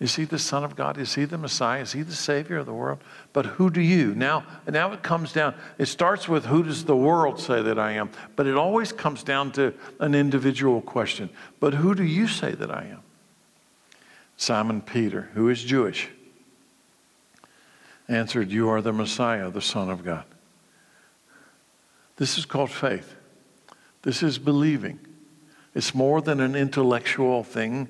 [0.00, 0.96] Is he the Son of God?
[0.96, 1.82] Is he the Messiah?
[1.82, 2.98] Is he the Savior of the world?
[3.32, 4.14] But who do you?
[4.14, 7.92] Now, now it comes down, it starts with who does the world say that I
[7.92, 8.10] am?
[8.36, 11.30] But it always comes down to an individual question.
[11.58, 13.00] But who do you say that I am?
[14.36, 16.08] Simon Peter, who is Jewish,
[18.08, 20.24] answered, You are the Messiah, the Son of God.
[22.16, 23.16] This is called faith.
[24.02, 25.00] This is believing.
[25.78, 27.86] It's more than an intellectual thing.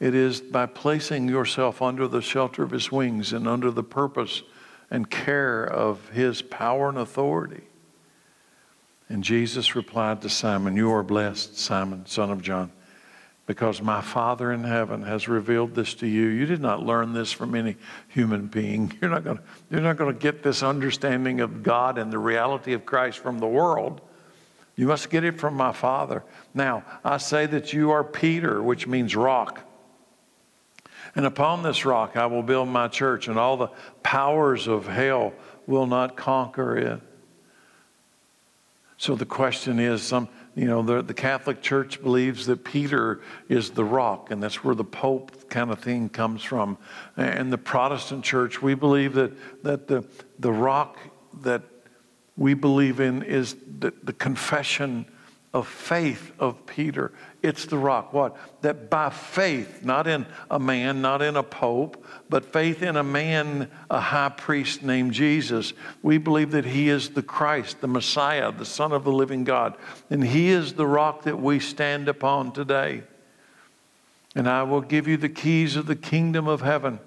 [0.00, 4.42] It is by placing yourself under the shelter of his wings and under the purpose
[4.90, 7.62] and care of his power and authority.
[9.08, 12.72] And Jesus replied to Simon, You are blessed, Simon, son of John,
[13.46, 16.26] because my Father in heaven has revealed this to you.
[16.26, 17.76] You did not learn this from any
[18.08, 18.92] human being.
[19.00, 23.38] You're not going to, get this understanding of God and the reality of Christ from
[23.38, 24.00] the world.
[24.78, 26.22] You must get it from my Father.
[26.54, 29.68] Now, I say that you are Peter, which means rock.
[31.16, 33.70] And upon this rock I will build my church, and all the
[34.04, 35.32] powers of hell
[35.66, 37.00] will not conquer it.
[38.98, 43.70] So the question is some, you know, the, the Catholic Church believes that Peter is
[43.70, 46.78] the rock, and that's where the Pope kind of thing comes from.
[47.16, 49.32] And the Protestant Church, we believe that,
[49.64, 50.04] that the,
[50.38, 50.98] the rock
[51.42, 51.62] that
[52.38, 55.04] we believe in is the, the confession
[55.52, 57.12] of faith of Peter.
[57.42, 58.12] It's the rock.
[58.12, 58.36] What?
[58.62, 63.02] That by faith, not in a man, not in a pope, but faith in a
[63.02, 65.72] man, a high priest named Jesus,
[66.02, 69.76] we believe that he is the Christ, the Messiah, the Son of the living God.
[70.08, 73.02] And he is the rock that we stand upon today.
[74.36, 77.00] And I will give you the keys of the kingdom of heaven.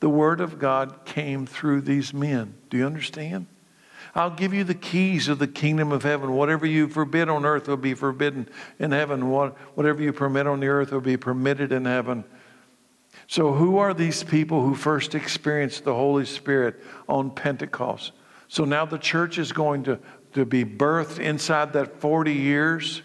[0.00, 2.54] The Word of God came through these men.
[2.68, 3.46] Do you understand?
[4.14, 6.32] I'll give you the keys of the kingdom of heaven.
[6.32, 9.28] Whatever you forbid on earth will be forbidden in heaven.
[9.30, 12.24] Whatever you permit on the earth will be permitted in heaven.
[13.26, 18.12] So, who are these people who first experienced the Holy Spirit on Pentecost?
[18.48, 19.98] So now the church is going to,
[20.32, 23.02] to be birthed inside that 40 years.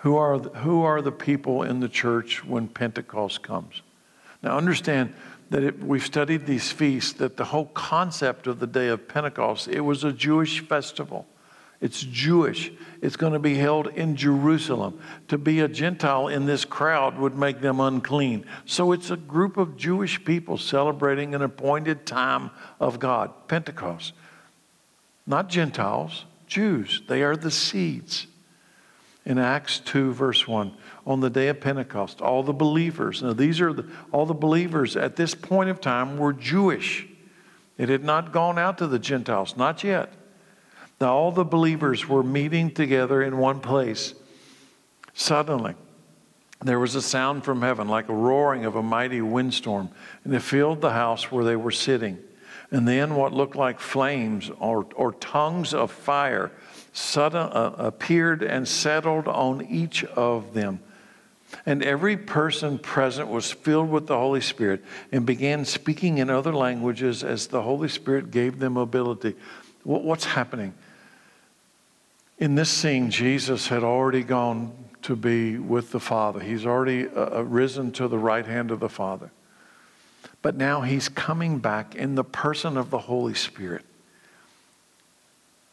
[0.00, 3.82] Who are, who are the people in the church when Pentecost comes?
[4.42, 5.14] Now, understand
[5.52, 9.68] that it, we've studied these feasts, that the whole concept of the day of Pentecost,
[9.68, 11.26] it was a Jewish festival.
[11.78, 12.72] It's Jewish.
[13.02, 14.98] It's going to be held in Jerusalem.
[15.28, 18.46] To be a Gentile in this crowd would make them unclean.
[18.64, 24.14] So it's a group of Jewish people celebrating an appointed time of God, Pentecost.
[25.26, 27.02] Not Gentiles, Jews.
[27.08, 28.26] They are the seeds.
[29.26, 30.74] In Acts 2, verse 1,
[31.06, 34.96] on the day of Pentecost, all the believers, now these are the, all the believers
[34.96, 37.06] at this point of time were Jewish.
[37.78, 40.12] It had not gone out to the Gentiles, not yet.
[41.00, 44.14] Now, all the believers were meeting together in one place.
[45.14, 45.74] Suddenly,
[46.60, 49.90] there was a sound from heaven like a roaring of a mighty windstorm,
[50.22, 52.18] and it filled the house where they were sitting.
[52.70, 56.52] And then what looked like flames or, or tongues of fire
[56.92, 60.80] sudden, uh, appeared and settled on each of them.
[61.64, 66.52] And every person present was filled with the Holy Spirit and began speaking in other
[66.52, 69.34] languages as the Holy Spirit gave them ability.
[69.84, 70.74] What's happening?
[72.42, 74.72] in this scene, Jesus had already gone
[75.02, 76.40] to be with the Father.
[76.40, 79.30] He's already uh, uh, risen to the right hand of the Father.
[80.42, 83.84] But now he's coming back in the person of the Holy Spirit.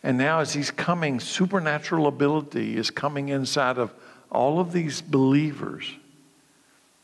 [0.03, 3.91] And now, as he's coming, supernatural ability is coming inside of
[4.31, 5.95] all of these believers.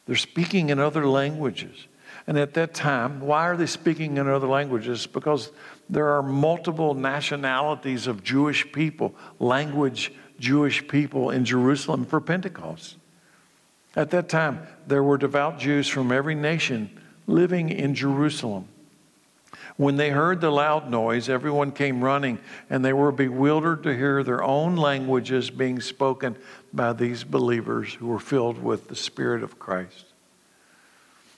[0.05, 1.87] They're speaking in other languages.
[2.27, 5.05] And at that time, why are they speaking in other languages?
[5.05, 5.51] Because
[5.89, 12.97] there are multiple nationalities of Jewish people, language Jewish people in Jerusalem for Pentecost.
[13.95, 16.89] At that time, there were devout Jews from every nation
[17.27, 18.67] living in Jerusalem.
[19.77, 24.23] When they heard the loud noise, everyone came running, and they were bewildered to hear
[24.23, 26.35] their own languages being spoken
[26.75, 30.05] by these believers who were filled with the Spirit of Christ.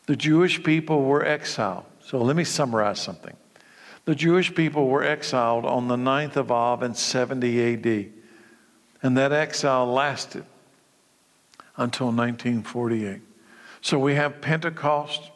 [0.08, 1.86] The Jewish people were exiled.
[2.00, 3.36] So let me summarize something.
[4.06, 8.14] The Jewish people were exiled on the 9th of Av in 70 AD.
[9.04, 10.46] And that exile lasted
[11.76, 13.22] until 1948.
[13.82, 15.30] So we have Pentecost,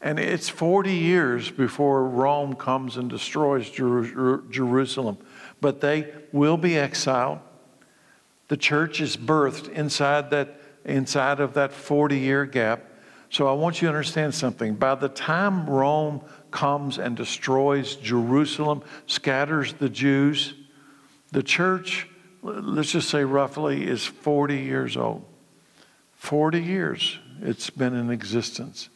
[0.00, 5.18] and it's 40 years before Rome comes and destroys Jer- Jerusalem.
[5.60, 7.40] But they will be exiled.
[8.48, 12.84] The church is birthed inside, that, inside of that 40 year gap.
[13.30, 14.74] So I want you to understand something.
[14.74, 20.54] By the time Rome comes and destroys Jerusalem, scatters the Jews,
[21.30, 22.08] the church,
[22.42, 25.24] let's just say roughly, is 40 years old.
[26.14, 28.88] 40 years it's been in existence.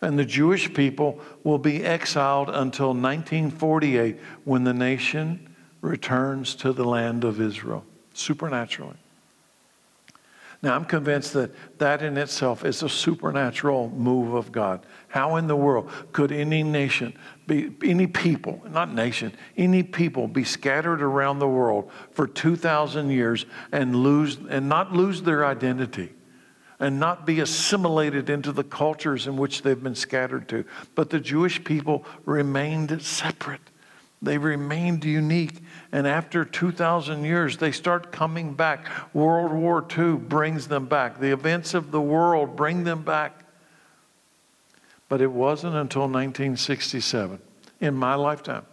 [0.00, 6.84] And the Jewish people will be exiled until 1948 when the nation returns to the
[6.84, 7.84] land of Israel,
[8.16, 8.96] supernaturally.
[10.64, 14.86] Now, I'm convinced that that in itself is a supernatural move of God.
[15.08, 17.12] How in the world could any nation,
[17.46, 23.44] be, any people, not nation, any people be scattered around the world for 2,000 years
[23.72, 26.14] and, lose, and not lose their identity?
[26.80, 30.64] and not be assimilated into the cultures in which they've been scattered to.
[30.94, 33.60] But the Jewish people remained separate.
[34.24, 35.62] They remained unique.
[35.92, 38.88] And after 2,000 years, they start coming back.
[39.14, 41.20] World War II brings them back.
[41.20, 43.44] The events of the world bring them back.
[45.08, 47.38] But it wasn't until 1967,
[47.80, 48.64] in my lifetime,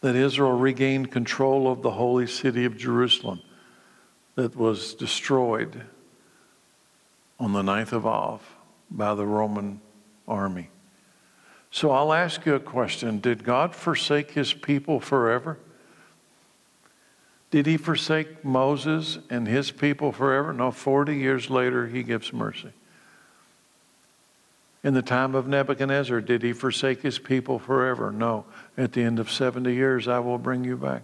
[0.00, 3.42] that Israel regained control of the holy city of Jerusalem
[4.34, 5.82] that was destroyed
[7.38, 8.42] on the 9th of Av
[8.90, 9.80] by the Roman
[10.26, 10.70] army.
[11.76, 15.58] So I'll ask you a question Did God forsake his people forever?
[17.50, 20.54] Did he forsake Moses and his people forever?
[20.54, 22.70] No, 40 years later, he gives mercy.
[24.82, 28.10] In the time of Nebuchadnezzar, did he forsake his people forever?
[28.10, 28.46] No.
[28.78, 31.02] At the end of 70 years, I will bring you back.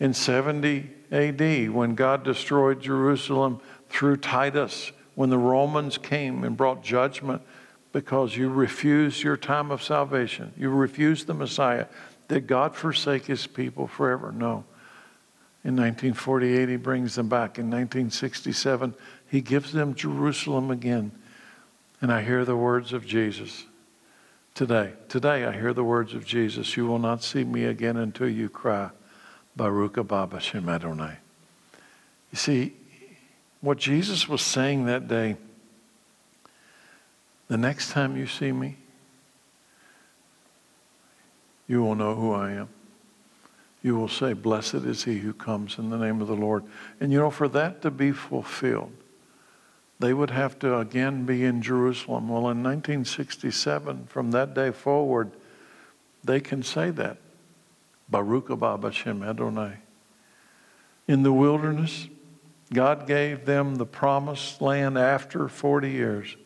[0.00, 6.82] In 70 AD, when God destroyed Jerusalem through Titus, when the Romans came and brought
[6.82, 7.42] judgment
[7.96, 10.52] because you refuse your time of salvation.
[10.54, 11.86] You refuse the Messiah.
[12.28, 14.30] Did God forsake his people forever?
[14.32, 14.64] No.
[15.64, 17.58] In 1948, he brings them back.
[17.58, 18.92] In 1967,
[19.30, 21.10] He gives them Jerusalem again.
[22.02, 23.64] And I hear the words of Jesus
[24.54, 24.92] today.
[25.08, 28.50] Today, I hear the words of Jesus You will not see me again until you
[28.50, 28.90] cry,
[29.56, 31.16] Baruch Abba Shem Adonai.
[32.30, 32.74] You see,
[33.62, 35.38] what Jesus was saying that day
[37.48, 38.76] the next time you see me,
[41.68, 42.68] you will know who I am.
[43.82, 46.64] You will say, Blessed is he who comes in the name of the Lord.
[47.00, 48.92] And you know, for that to be fulfilled,
[49.98, 52.28] they would have to again be in Jerusalem.
[52.28, 55.30] Well, in 1967, from that day forward,
[56.24, 57.18] they can say that.
[58.08, 59.78] Baruch Abba Hashem Adonai.
[61.08, 62.08] In the wilderness,
[62.72, 66.36] God gave them the promised land after 40 years.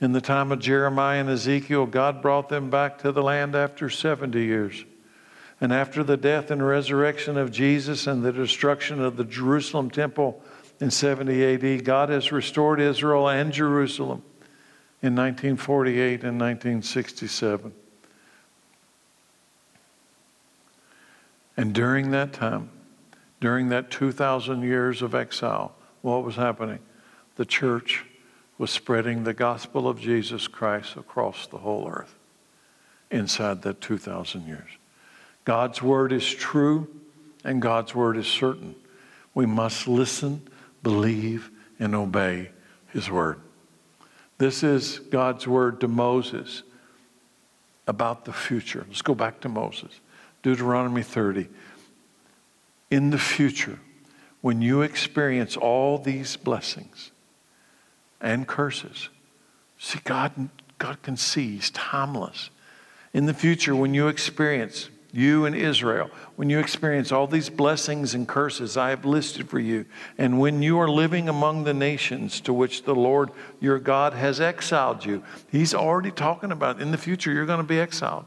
[0.00, 3.90] In the time of Jeremiah and Ezekiel, God brought them back to the land after
[3.90, 4.84] 70 years.
[5.60, 10.42] And after the death and resurrection of Jesus and the destruction of the Jerusalem temple
[10.80, 14.22] in 70 AD, God has restored Israel and Jerusalem
[15.02, 17.72] in 1948 and 1967.
[21.58, 22.70] And during that time,
[23.38, 26.78] during that 2,000 years of exile, what was happening?
[27.36, 28.06] The church
[28.60, 32.14] was spreading the gospel of Jesus Christ across the whole earth
[33.10, 34.68] inside that 2,000 years.
[35.46, 36.86] God's word is true
[37.42, 38.74] and God's word is certain.
[39.32, 40.46] We must listen,
[40.82, 42.50] believe, and obey
[42.92, 43.40] his word.
[44.36, 46.62] This is God's word to Moses
[47.86, 48.84] about the future.
[48.86, 50.00] Let's go back to Moses.
[50.42, 51.48] Deuteronomy 30.
[52.90, 53.80] In the future,
[54.42, 57.10] when you experience all these blessings,
[58.20, 59.08] and curses.
[59.78, 62.50] See, God, God can see, He's timeless.
[63.12, 68.14] In the future, when you experience, you and Israel, when you experience all these blessings
[68.14, 72.40] and curses I have listed for you, and when you are living among the nations
[72.42, 76.98] to which the Lord your God has exiled you, He's already talking about in the
[76.98, 78.26] future you're going to be exiled.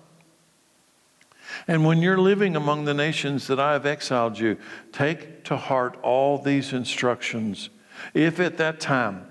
[1.67, 4.57] And when you're living among the nations that I have exiled you,
[4.91, 7.69] take to heart all these instructions.
[8.13, 9.27] If at that time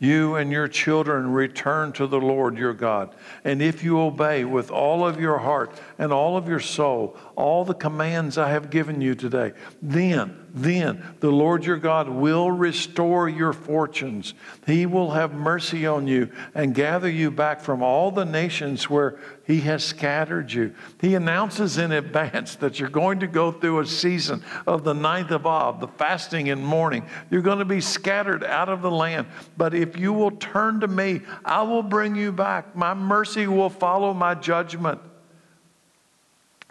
[0.00, 3.14] you and your children return to the Lord your God.
[3.44, 7.64] And if you obey with all of your heart and all of your soul all
[7.64, 13.28] the commands I have given you today, then, then the Lord your God will restore
[13.28, 14.34] your fortunes.
[14.66, 19.18] He will have mercy on you and gather you back from all the nations where
[19.46, 20.74] he has scattered you.
[21.00, 25.30] He announces in advance that you're going to go through a season of the ninth
[25.30, 27.04] of Ab, the fasting and mourning.
[27.30, 29.26] You're going to be scattered out of the land.
[29.56, 32.76] But if you will turn to me, I will bring you back.
[32.76, 35.00] My mercy will follow my judgment.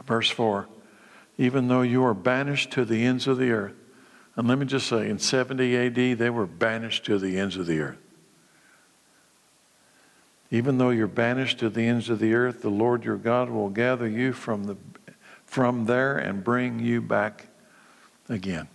[0.05, 0.67] Verse 4
[1.39, 3.73] Even though you are banished to the ends of the earth,
[4.35, 7.65] and let me just say, in 70 AD, they were banished to the ends of
[7.65, 7.97] the earth.
[10.51, 13.69] Even though you're banished to the ends of the earth, the Lord your God will
[13.69, 14.75] gather you from, the,
[15.45, 17.47] from there and bring you back
[18.27, 18.67] again.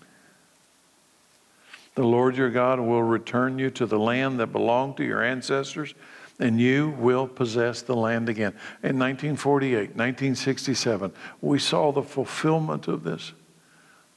[1.96, 5.94] The Lord your God will return you to the land that belonged to your ancestors,
[6.38, 8.52] and you will possess the land again.
[8.82, 13.32] In 1948, 1967, we saw the fulfillment of this.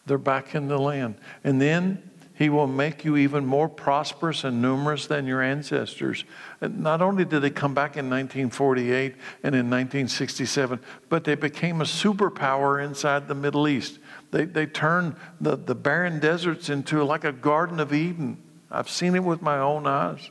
[0.06, 1.16] They're back in the land.
[1.44, 2.02] And then
[2.38, 6.24] he will make you even more prosperous and numerous than your ancestors.
[6.62, 11.82] And not only did they come back in 1948 and in 1967, but they became
[11.82, 13.98] a superpower inside the Middle East.
[14.32, 18.38] They, they turned the, the barren deserts into like a Garden of Eden.
[18.70, 20.30] I've seen it with my own eyes.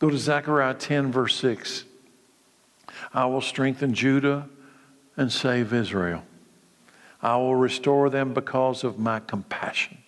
[0.00, 1.84] Go to Zechariah 10, verse 6.
[3.12, 4.48] I will strengthen Judah
[5.16, 6.24] and save Israel.
[7.22, 9.98] I will restore them because of my compassion.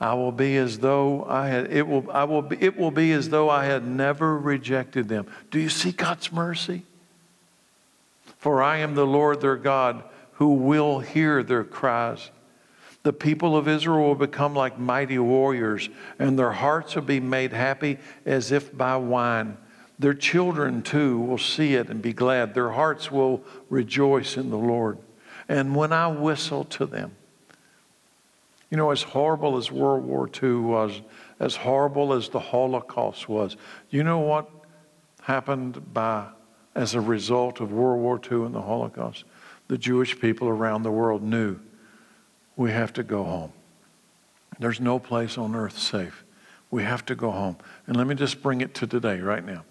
[0.00, 3.12] I will be as though I had it will I will be, it will be
[3.12, 5.26] as though I had never rejected them.
[5.50, 6.82] Do you see God's mercy?
[8.38, 12.30] For I am the Lord their God who will hear their cries.
[13.06, 15.88] The people of Israel will become like mighty warriors,
[16.18, 19.58] and their hearts will be made happy as if by wine.
[19.96, 22.52] Their children too will see it and be glad.
[22.52, 24.98] Their hearts will rejoice in the Lord.
[25.48, 27.14] And when I whistle to them,
[28.72, 31.00] you know, as horrible as World War II was,
[31.38, 33.56] as horrible as the Holocaust was,
[33.88, 34.50] you know what
[35.22, 36.26] happened by
[36.74, 39.22] as a result of World War II and the Holocaust?
[39.68, 41.60] The Jewish people around the world knew
[42.56, 43.52] we have to go home.
[44.58, 46.24] There's no place on earth safe.
[46.70, 47.56] We have to go home.
[47.86, 49.64] And let me just bring it to today, right now.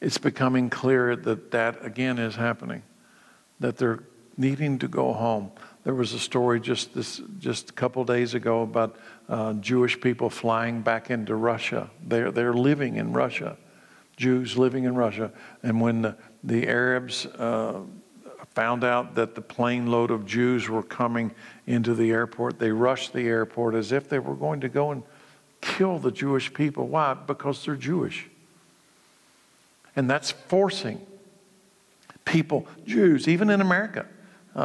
[0.00, 2.82] It's becoming clear that that again is happening,
[3.60, 4.02] that they're
[4.36, 5.52] needing to go home
[5.84, 8.96] there was a story just this just a couple days ago about
[9.28, 11.90] uh, Jewish people flying back into Russia.
[12.06, 13.56] They're they're living in Russia,
[14.16, 15.32] Jews living in Russia,
[15.62, 17.80] and when the, the Arabs uh,
[18.54, 21.32] found out that the plane load of Jews were coming
[21.66, 25.02] into the airport, they rushed the airport as if they were going to go and
[25.60, 26.88] kill the Jewish people.
[26.88, 27.14] Why?
[27.14, 28.28] Because they're Jewish.
[29.96, 31.04] And that's forcing
[32.24, 34.06] people, Jews, even in America.
[34.54, 34.58] Uh,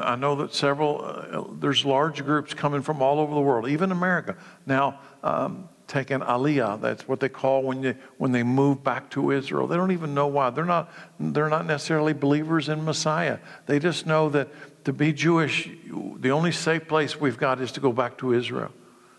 [0.00, 3.68] I, I, know that several, uh, there's large groups coming from all over the world,
[3.68, 4.36] even America.
[4.64, 9.30] Now, um, taking aliyah, that's what they call when they, when they move back to
[9.30, 9.66] Israel.
[9.66, 10.50] They don't even know why.
[10.50, 13.38] They're not, they're not necessarily believers in Messiah.
[13.66, 14.48] They just know that
[14.84, 15.68] to be Jewish,
[16.18, 18.72] the only safe place we've got is to go back to Israel.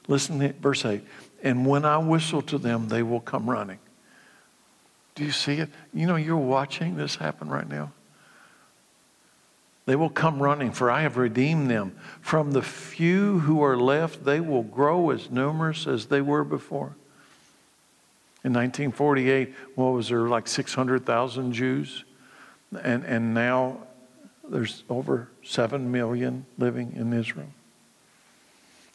[0.07, 1.03] Listen to verse 8.
[1.43, 3.79] And when I whistle to them, they will come running.
[5.15, 5.69] Do you see it?
[5.93, 7.91] You know, you're watching this happen right now.
[9.85, 11.95] They will come running, for I have redeemed them.
[12.21, 16.95] From the few who are left, they will grow as numerous as they were before.
[18.43, 22.03] In 1948, what was there, like 600,000 Jews?
[22.83, 23.77] And, and now
[24.47, 27.49] there's over 7 million living in Israel.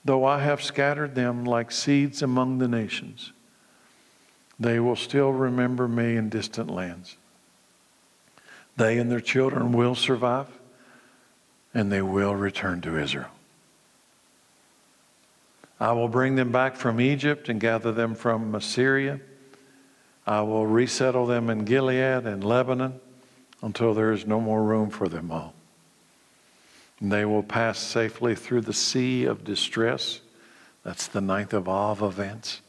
[0.05, 3.33] Though I have scattered them like seeds among the nations,
[4.59, 7.17] they will still remember me in distant lands.
[8.77, 10.47] They and their children will survive
[11.75, 13.31] and they will return to Israel.
[15.79, 19.21] I will bring them back from Egypt and gather them from Assyria.
[20.27, 23.01] I will resettle them in Gilead and Lebanon
[23.63, 25.55] until there is no more room for them all.
[27.01, 30.21] And they will pass safely through the sea of distress.
[30.83, 32.61] That's the ninth of Av events.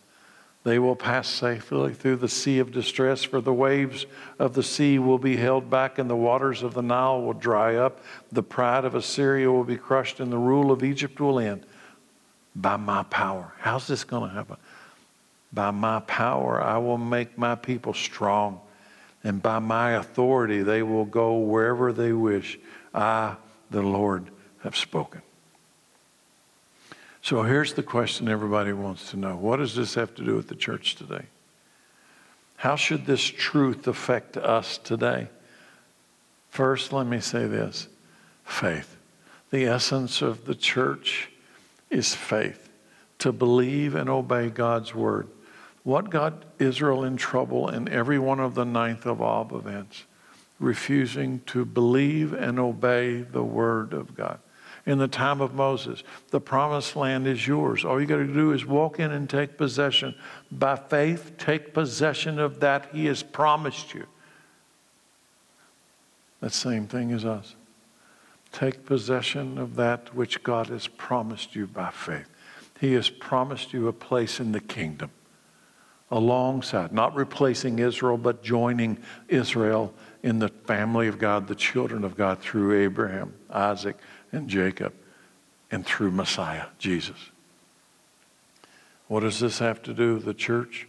[0.63, 4.05] They will pass safely through the sea of distress, for the waves
[4.37, 7.75] of the sea will be held back, and the waters of the Nile will dry
[7.75, 8.03] up.
[8.31, 11.65] The pride of Assyria will be crushed, and the rule of Egypt will end
[12.55, 13.53] by my power.
[13.57, 14.57] How's this going to happen?
[15.51, 18.61] By my power, I will make my people strong,
[19.23, 22.59] and by my authority, they will go wherever they wish.
[22.93, 23.35] I,
[23.71, 25.23] the Lord, have spoken.
[27.21, 30.47] So here's the question everybody wants to know What does this have to do with
[30.47, 31.25] the church today?
[32.57, 35.27] How should this truth affect us today?
[36.49, 37.87] First, let me say this
[38.43, 38.97] faith.
[39.51, 41.29] The essence of the church
[41.89, 42.69] is faith,
[43.19, 45.27] to believe and obey God's word.
[45.83, 50.05] What got Israel in trouble in every one of the ninth of Av events?
[50.59, 54.39] Refusing to believe and obey the word of God
[54.85, 56.03] in the time of Moses.
[56.29, 57.85] The promised land is yours.
[57.85, 60.15] All you got to do is walk in and take possession.
[60.51, 64.05] By faith, take possession of that He has promised you.
[66.39, 67.55] That same thing as us.
[68.51, 72.27] Take possession of that which God has promised you by faith.
[72.79, 75.11] He has promised you a place in the kingdom
[76.09, 78.97] alongside, not replacing Israel, but joining
[79.29, 83.95] Israel in the family of God, the children of God through Abraham, Isaac,
[84.31, 84.93] and Jacob
[85.69, 87.17] and through Messiah, Jesus.
[89.07, 90.87] What does this have to do with the church?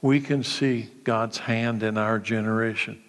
[0.00, 3.02] We can see God's hand in our generation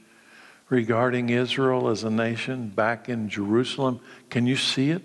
[0.69, 3.99] regarding Israel as a nation back in Jerusalem.
[4.29, 5.03] Can you see it?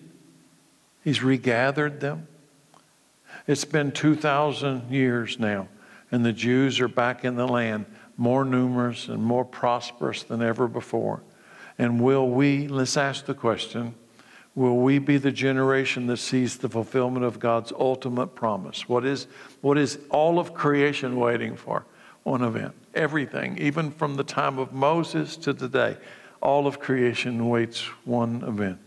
[1.05, 2.29] He's regathered them.
[3.47, 5.69] It's been 2,000 years now,
[6.11, 7.87] and the Jews are back in the land,
[8.17, 11.23] more numerous and more prosperous than ever before.
[11.81, 13.95] And will we, let's ask the question,
[14.55, 18.87] will we be the generation that sees the fulfillment of God's ultimate promise?
[18.87, 19.27] What is,
[19.63, 21.87] what is all of creation waiting for?
[22.23, 22.75] One event.
[22.95, 25.97] Everything, even from the time of Moses to today,
[26.43, 28.79] all of creation waits one event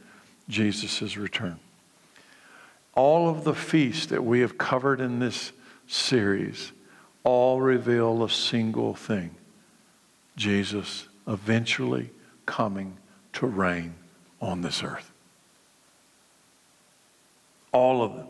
[0.48, 1.58] Jesus' return.
[2.94, 5.52] All of the feasts that we have covered in this
[5.88, 6.74] series
[7.24, 9.32] all reveal a single thing
[10.36, 12.12] Jesus eventually
[12.46, 12.98] coming
[13.34, 13.96] to reign
[14.42, 15.12] on this earth.
[17.72, 18.28] All of them.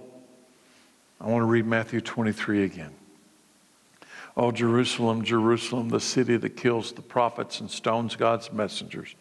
[1.19, 2.91] I want to read Matthew 23 again.
[4.35, 9.15] Oh, Jerusalem, Jerusalem, the city that kills the prophets and stones God's messengers.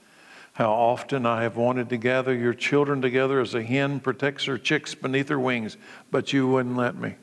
[0.55, 4.59] How often I have wanted to gather your children together as a hen protects her
[4.59, 5.77] chicks beneath her wings,
[6.11, 7.15] but you wouldn't let me.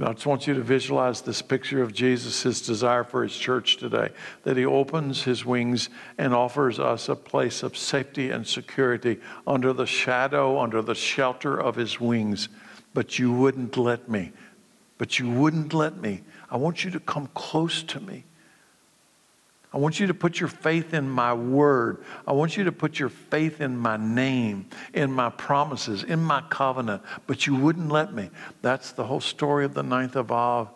[0.00, 3.78] I just want you to visualize this picture of Jesus' his desire for his church
[3.78, 4.10] today,
[4.44, 5.88] that he opens his wings
[6.18, 11.58] and offers us a place of safety and security under the shadow, under the shelter
[11.60, 12.48] of his wings.
[12.94, 14.32] But you wouldn't let me.
[14.98, 16.22] But you wouldn't let me.
[16.50, 18.24] I want you to come close to me.
[19.72, 22.02] I want you to put your faith in my word.
[22.26, 26.42] I want you to put your faith in my name, in my promises, in my
[26.48, 28.30] covenant, but you wouldn't let me.
[28.62, 30.70] That's the whole story of the ninth of Av.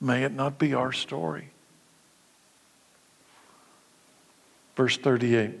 [0.00, 1.50] May it not be our story.
[4.74, 5.52] Verse 38.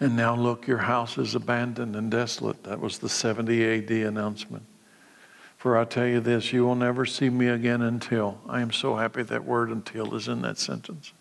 [0.00, 2.62] And now look, your house is abandoned and desolate.
[2.64, 4.62] That was the 70 AD announcement.
[5.58, 8.40] For I tell you this, you will never see me again until.
[8.48, 11.12] I am so happy that word until is in that sentence.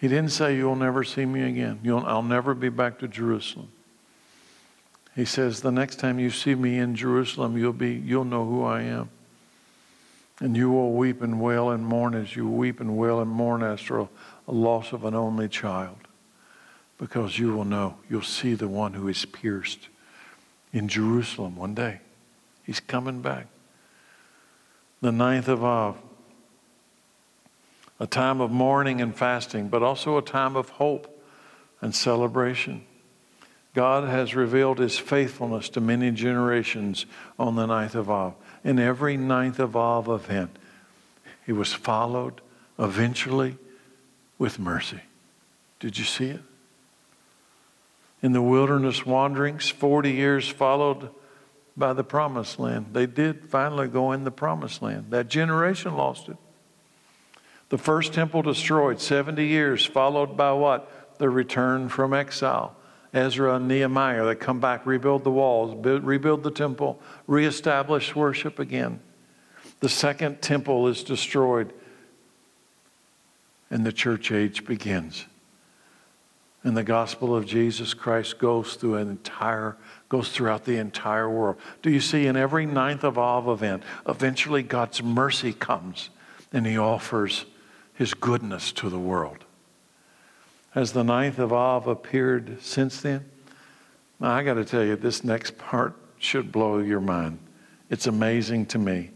[0.00, 1.80] He didn't say, You'll never see me again.
[1.82, 3.68] You'll, I'll never be back to Jerusalem.
[5.16, 8.62] He says, The next time you see me in Jerusalem, you'll, be, you'll know who
[8.62, 9.10] I am.
[10.38, 13.64] And you will weep and wail and mourn as you weep and wail and mourn
[13.64, 14.08] after a,
[14.46, 15.98] a loss of an only child.
[16.98, 19.88] Because you will know, you'll see the one who is pierced
[20.72, 22.00] in Jerusalem one day.
[22.64, 23.46] He's coming back.
[25.00, 25.96] The ninth of Av,
[28.00, 31.22] a time of mourning and fasting, but also a time of hope
[31.80, 32.84] and celebration.
[33.74, 37.06] God has revealed his faithfulness to many generations
[37.38, 38.34] on the ninth of Av.
[38.62, 40.56] In every ninth of Av event,
[41.46, 42.40] it was followed
[42.78, 43.58] eventually
[44.38, 45.00] with mercy.
[45.80, 46.40] Did you see it?
[48.22, 51.10] In the wilderness wanderings, 40 years followed
[51.76, 52.86] by the promised land.
[52.92, 55.06] They did finally go in the promised land.
[55.10, 56.36] That generation lost it.
[57.68, 61.18] The first temple destroyed, 70 years, followed by what?
[61.18, 62.76] The return from exile.
[63.12, 68.58] Ezra and Nehemiah, they come back, rebuild the walls, build, rebuild the temple, reestablish worship
[68.58, 69.00] again.
[69.80, 71.72] The second temple is destroyed,
[73.70, 75.26] and the church age begins.
[76.64, 79.76] And the gospel of Jesus Christ goes through an entire
[80.08, 81.56] goes throughout the entire world.
[81.82, 86.10] Do you see in every ninth of Av event, eventually God's mercy comes
[86.52, 87.46] and he offers
[87.94, 89.44] his goodness to the world.
[90.70, 93.24] Has the ninth of Av appeared since then?
[94.20, 97.38] Now, I got to tell you, this next part should blow your mind.
[97.90, 99.10] It's amazing to me.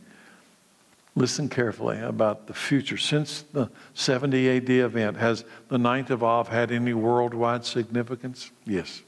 [1.14, 2.96] Listen carefully about the future.
[2.96, 8.52] Since the 70 AD event, has the ninth of Av had any worldwide significance?
[8.64, 9.02] Yes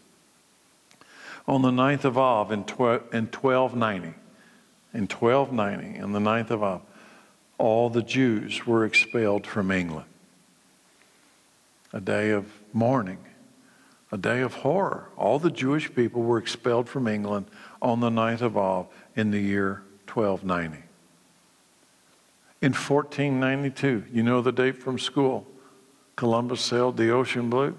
[1.47, 4.14] on the 9th of Av in, in 1290.
[4.93, 6.82] In 1290, in the 9th of Av,
[7.59, 10.07] all the Jews were expelled from England.
[11.93, 13.18] A day of mourning,
[14.11, 15.09] a day of horror.
[15.16, 17.47] All the Jewish people were expelled from England
[17.80, 19.82] on the 9th of Av in the year
[20.12, 20.84] 1290.
[22.62, 25.47] In 1492, you know the date from school,
[26.16, 27.78] Columbus sailed the ocean blue.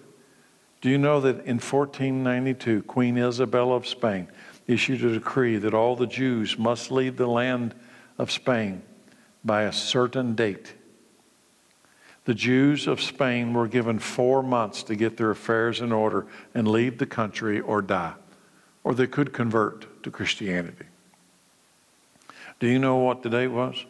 [0.81, 4.27] Do you know that in 1492, Queen Isabel of Spain
[4.67, 7.75] issued a decree that all the Jews must leave the land
[8.17, 8.81] of Spain
[9.45, 10.73] by a certain date?
[12.25, 16.67] The Jews of Spain were given four months to get their affairs in order and
[16.67, 18.13] leave the country or die,
[18.83, 20.85] or they could convert to Christianity.
[22.59, 23.85] Do you know what the date was?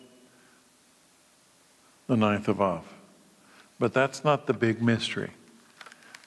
[2.08, 2.86] The 9th of Av.
[3.80, 5.32] But that's not the big mystery.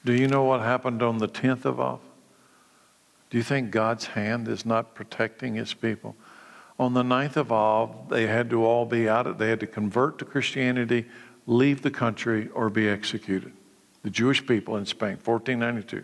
[0.05, 1.99] Do you know what happened on the 10th of Av?
[3.31, 6.15] Do you think God's hand is not protecting his people?
[6.77, 9.39] On the 9th of Av, they had to all be out.
[9.39, 11.07] They had to convert to Christianity,
[11.47, 13.51] leave the country, or be executed.
[14.03, 16.03] The Jewish people in Spain, 1492.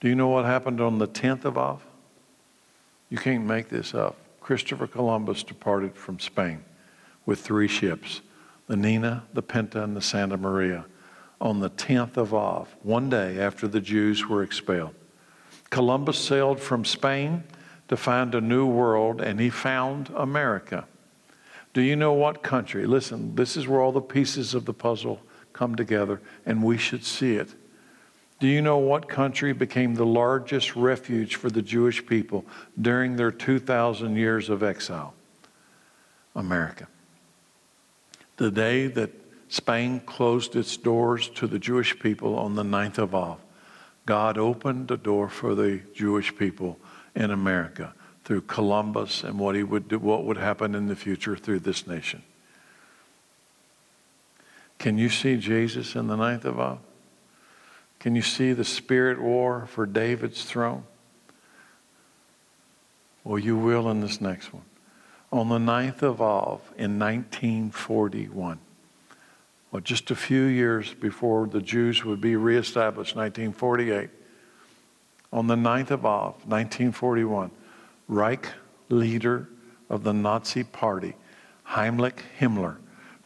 [0.00, 1.84] Do you know what happened on the 10th of Av?
[3.10, 4.16] You can't make this up.
[4.40, 6.64] Christopher Columbus departed from Spain
[7.26, 8.20] with three ships
[8.68, 10.84] the Nina, the Pinta, and the Santa Maria
[11.40, 14.94] on the 10th of Av, one day after the Jews were expelled.
[15.70, 17.44] Columbus sailed from Spain
[17.88, 20.86] to find a new world, and he found America.
[21.72, 22.86] Do you know what country?
[22.86, 25.20] Listen, this is where all the pieces of the puzzle
[25.52, 27.54] come together, and we should see it.
[28.40, 32.44] Do you know what country became the largest refuge for the Jewish people
[32.80, 35.14] during their 2,000 years of exile?
[36.34, 36.86] America.
[38.36, 39.10] The day that
[39.48, 43.38] Spain closed its doors to the Jewish people on the 9th of Av.
[44.04, 46.78] God opened a door for the Jewish people
[47.14, 47.94] in America
[48.24, 51.86] through Columbus and what he would do, what would happen in the future through this
[51.86, 52.22] nation.
[54.78, 56.78] Can you see Jesus in the 9th of Av?
[57.98, 60.84] Can you see the spirit war for David's throne?
[63.24, 64.62] Well, you will in this next one.
[65.32, 68.58] On the 9th of Av in 1941,
[69.70, 74.08] well, just a few years before the Jews would be reestablished, 1948,
[75.30, 77.50] on the 9th of Av, 1941,
[78.08, 78.48] Reich
[78.88, 79.48] leader
[79.90, 81.14] of the Nazi Party,
[81.64, 82.76] Heinrich Himmler,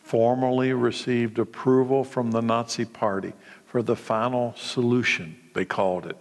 [0.03, 3.32] formally received approval from the Nazi Party
[3.64, 6.20] for the final solution, they called it.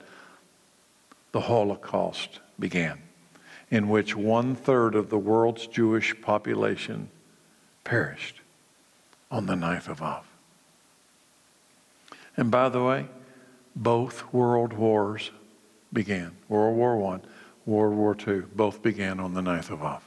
[1.32, 3.02] The Holocaust began,
[3.72, 7.10] in which one third of the world's Jewish population
[7.84, 8.41] perished
[9.32, 10.26] on the 9th of Av.
[12.36, 13.08] And by the way,
[13.76, 15.32] both world wars
[15.94, 16.34] began.
[16.50, 17.20] World War I,
[17.66, 20.04] World War II, both began on the 9th of Av.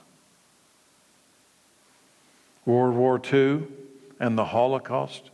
[2.66, 3.64] World War II
[4.20, 5.30] and the Holocaust,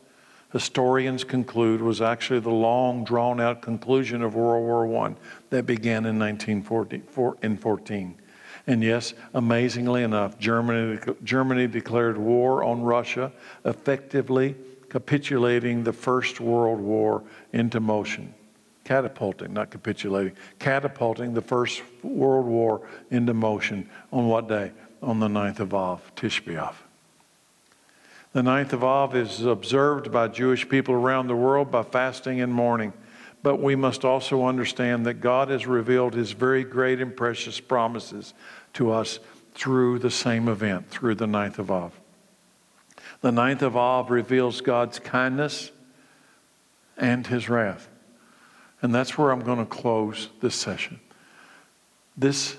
[0.53, 5.15] historians conclude, was actually the long drawn out conclusion of World War I
[5.51, 8.15] that began in 1914.
[8.71, 13.33] And yes, amazingly enough, Germany, Germany declared war on Russia,
[13.65, 14.55] effectively
[14.89, 18.33] capitulating the First World War into motion.
[18.85, 24.71] Catapulting, not capitulating, catapulting the First World War into motion on what day?
[25.03, 26.75] On the 9th of Av, Tisha B'Av.
[28.35, 32.55] The 9th of Av is observed by Jewish people around the world by fasting and
[32.55, 32.93] mourning.
[33.43, 38.35] But we must also understand that God has revealed his very great and precious promises
[38.75, 39.19] to us
[39.55, 41.93] through the same event, through the ninth of Av.
[43.21, 45.71] The ninth of Av reveals God's kindness
[46.97, 47.89] and his wrath.
[48.83, 51.01] And that's where I'm going to close this session.
[52.17, 52.57] This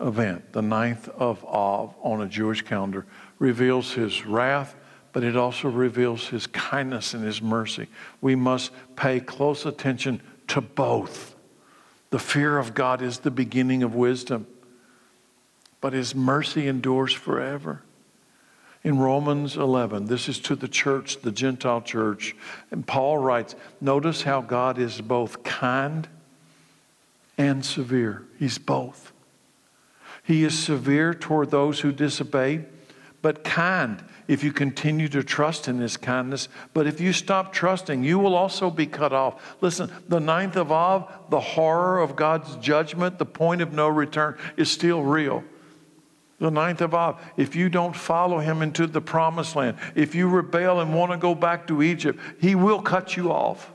[0.00, 3.06] event, the ninth of Av on a Jewish calendar,
[3.38, 4.74] reveals his wrath
[5.16, 7.86] but it also reveals his kindness and his mercy.
[8.20, 11.34] We must pay close attention to both.
[12.10, 14.46] The fear of God is the beginning of wisdom,
[15.80, 17.82] but his mercy endures forever.
[18.82, 22.36] In Romans 11, this is to the church, the Gentile church,
[22.70, 26.06] and Paul writes, Notice how God is both kind
[27.36, 28.22] and severe.
[28.38, 29.12] He's both.
[30.22, 32.64] He is severe toward those who disobey,
[33.22, 36.48] but kind if you continue to trust in his kindness.
[36.74, 39.56] But if you stop trusting, you will also be cut off.
[39.60, 44.36] Listen, the ninth of Av, the horror of God's judgment, the point of no return,
[44.56, 45.44] is still real.
[46.38, 50.28] The ninth of Av, if you don't follow him into the promised land, if you
[50.28, 53.72] rebel and want to go back to Egypt, he will cut you off.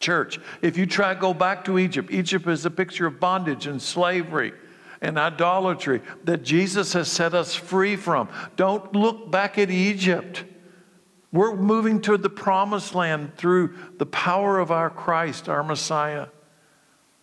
[0.00, 3.66] Church, if you try to go back to Egypt, Egypt is a picture of bondage
[3.66, 4.52] and slavery
[5.00, 8.28] and idolatry that Jesus has set us free from.
[8.56, 10.44] Don't look back at Egypt.
[11.32, 16.26] We're moving to the promised land through the power of our Christ, our Messiah.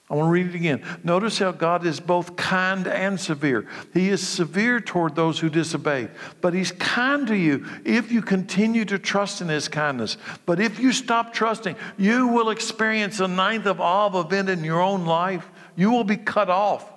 [0.10, 0.84] I want to read it again.
[1.03, 3.68] Notice how God is both kind and severe.
[3.93, 6.08] He is severe toward those who disobey,
[6.39, 10.16] but He's kind to you if you continue to trust in His kindness.
[10.45, 14.82] But if you stop trusting, you will experience a ninth of Av event in your
[14.82, 15.49] own life.
[15.76, 16.89] You will be cut off.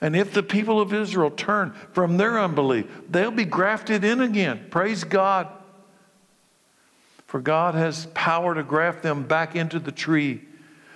[0.00, 4.68] And if the people of Israel turn from their unbelief, they'll be grafted in again.
[4.70, 5.48] Praise God.
[7.26, 10.40] For God has power to graft them back into the tree.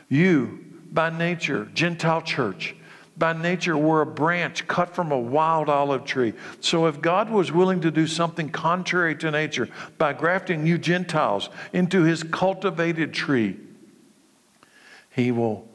[0.09, 2.75] You, by nature, Gentile church,
[3.17, 6.33] by nature were a branch cut from a wild olive tree.
[6.61, 11.49] So if God was willing to do something contrary to nature by grafting you Gentiles
[11.73, 13.57] into his cultivated tree,
[15.11, 15.69] he will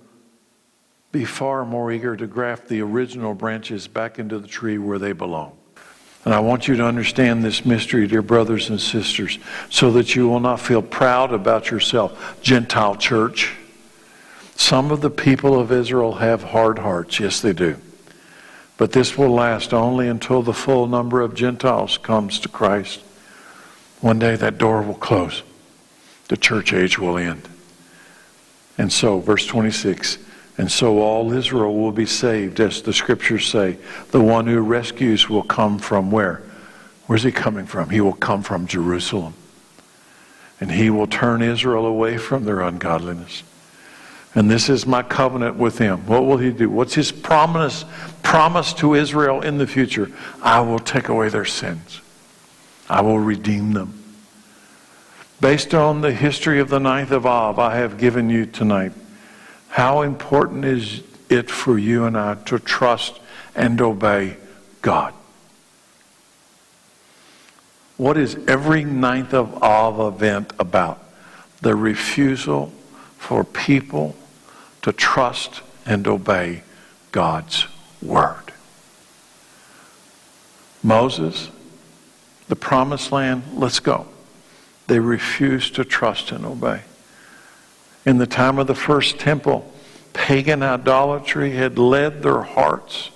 [1.11, 5.13] be far more eager to graft the original branches back into the tree where they
[5.13, 5.55] belong.
[6.25, 10.27] And I want you to understand this mystery, dear brothers and sisters, so that you
[10.27, 12.37] will not feel proud about yourself.
[12.41, 13.55] Gentile church.
[14.59, 17.19] Some of the people of Israel have hard hearts.
[17.19, 17.77] Yes, they do.
[18.77, 22.99] But this will last only until the full number of Gentiles comes to Christ.
[24.01, 25.43] One day that door will close.
[26.27, 27.47] The church age will end.
[28.77, 30.19] And so, verse 26
[30.59, 33.77] and so all Israel will be saved, as the scriptures say.
[34.11, 36.41] The one who rescues will come from where?
[37.07, 37.91] Where's he coming from?
[37.91, 39.35] He will come from Jerusalem.
[40.59, 43.43] And he will turn Israel away from their ungodliness.
[44.35, 46.05] And this is my covenant with him.
[46.05, 46.69] What will he do?
[46.69, 47.85] What's his promise
[48.21, 50.11] promise to Israel in the future?
[50.41, 52.01] I will take away their sins.
[52.89, 54.03] I will redeem them.
[55.41, 58.91] Based on the history of the ninth of Av, I have given you tonight
[59.69, 63.19] how important is it for you and I to trust
[63.55, 64.37] and obey
[64.81, 65.13] God?
[67.97, 71.03] What is every ninth of Av event about?
[71.61, 72.73] The refusal
[73.19, 74.15] for people
[74.81, 76.63] to trust and obey
[77.11, 77.67] God's
[78.01, 78.51] word.
[80.81, 81.51] Moses,
[82.47, 84.07] the promised land, let's go.
[84.87, 86.81] They refused to trust and obey
[88.09, 89.71] in the time of the first temple,
[90.13, 93.11] pagan idolatry had led their hearts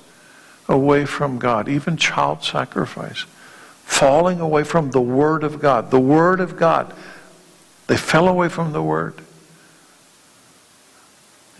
[0.69, 3.25] away from God, even child sacrifice.
[3.85, 5.91] falling away from the Word of God.
[5.91, 6.93] The Word of God.
[7.87, 9.21] They fell away from the Word.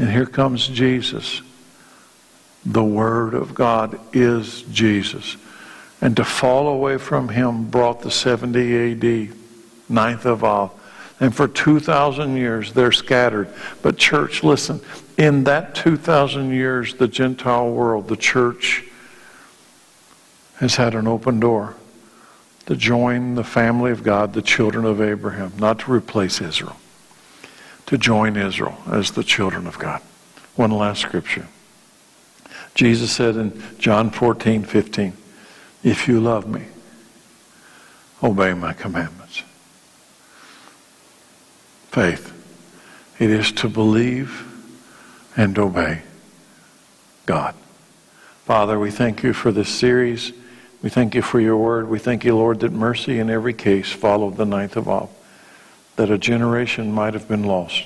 [0.04, 1.42] And here comes Jesus.
[2.66, 5.38] The Word of God is Jesus.
[6.02, 9.34] And to fall away from Him brought the 70 AD,
[9.88, 10.74] ninth of Av.
[11.22, 13.48] And for 2,000 years, they're scattered.
[13.82, 14.82] But, church, listen,
[15.18, 18.84] in that 2,000 years, the Gentile world, the church,
[20.58, 21.76] has had an open door
[22.66, 26.76] to join the family of God, the children of Abraham, not to replace Israel,
[27.94, 30.02] to join Israel as the children of God.
[30.56, 31.46] One last scripture.
[32.74, 35.14] Jesus said in John 14, 15,
[35.84, 36.66] If you love me,
[38.24, 39.44] obey my commandments.
[41.92, 42.34] Faith.
[43.20, 44.44] It is to believe
[45.38, 46.02] and obey
[47.28, 47.54] God.
[48.46, 50.34] Father, we thank you for this series.
[50.82, 51.88] We thank you for your word.
[51.90, 55.12] We thank you, Lord, that mercy in every case followed the ninth of Av,
[55.96, 57.86] that a generation might have been lost,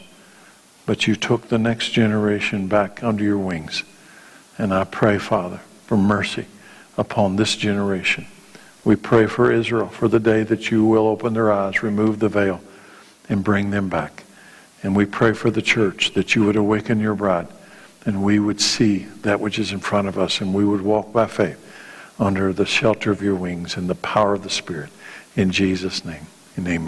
[0.86, 3.84] but you took the next generation back under your wings.
[4.58, 6.46] And I pray, Father, for mercy
[6.98, 8.28] upon this generation.
[8.84, 12.30] We pray for Israel for the day that you will open their eyes, remove the
[12.30, 12.62] veil,
[13.28, 14.24] and bring them back.
[14.82, 17.48] And we pray for the church that you would awaken your bride
[18.08, 21.12] and we would see that which is in front of us and we would walk
[21.12, 21.62] by faith
[22.18, 24.90] under the shelter of your wings and the power of the Spirit.
[25.36, 26.86] In Jesus' name and amen.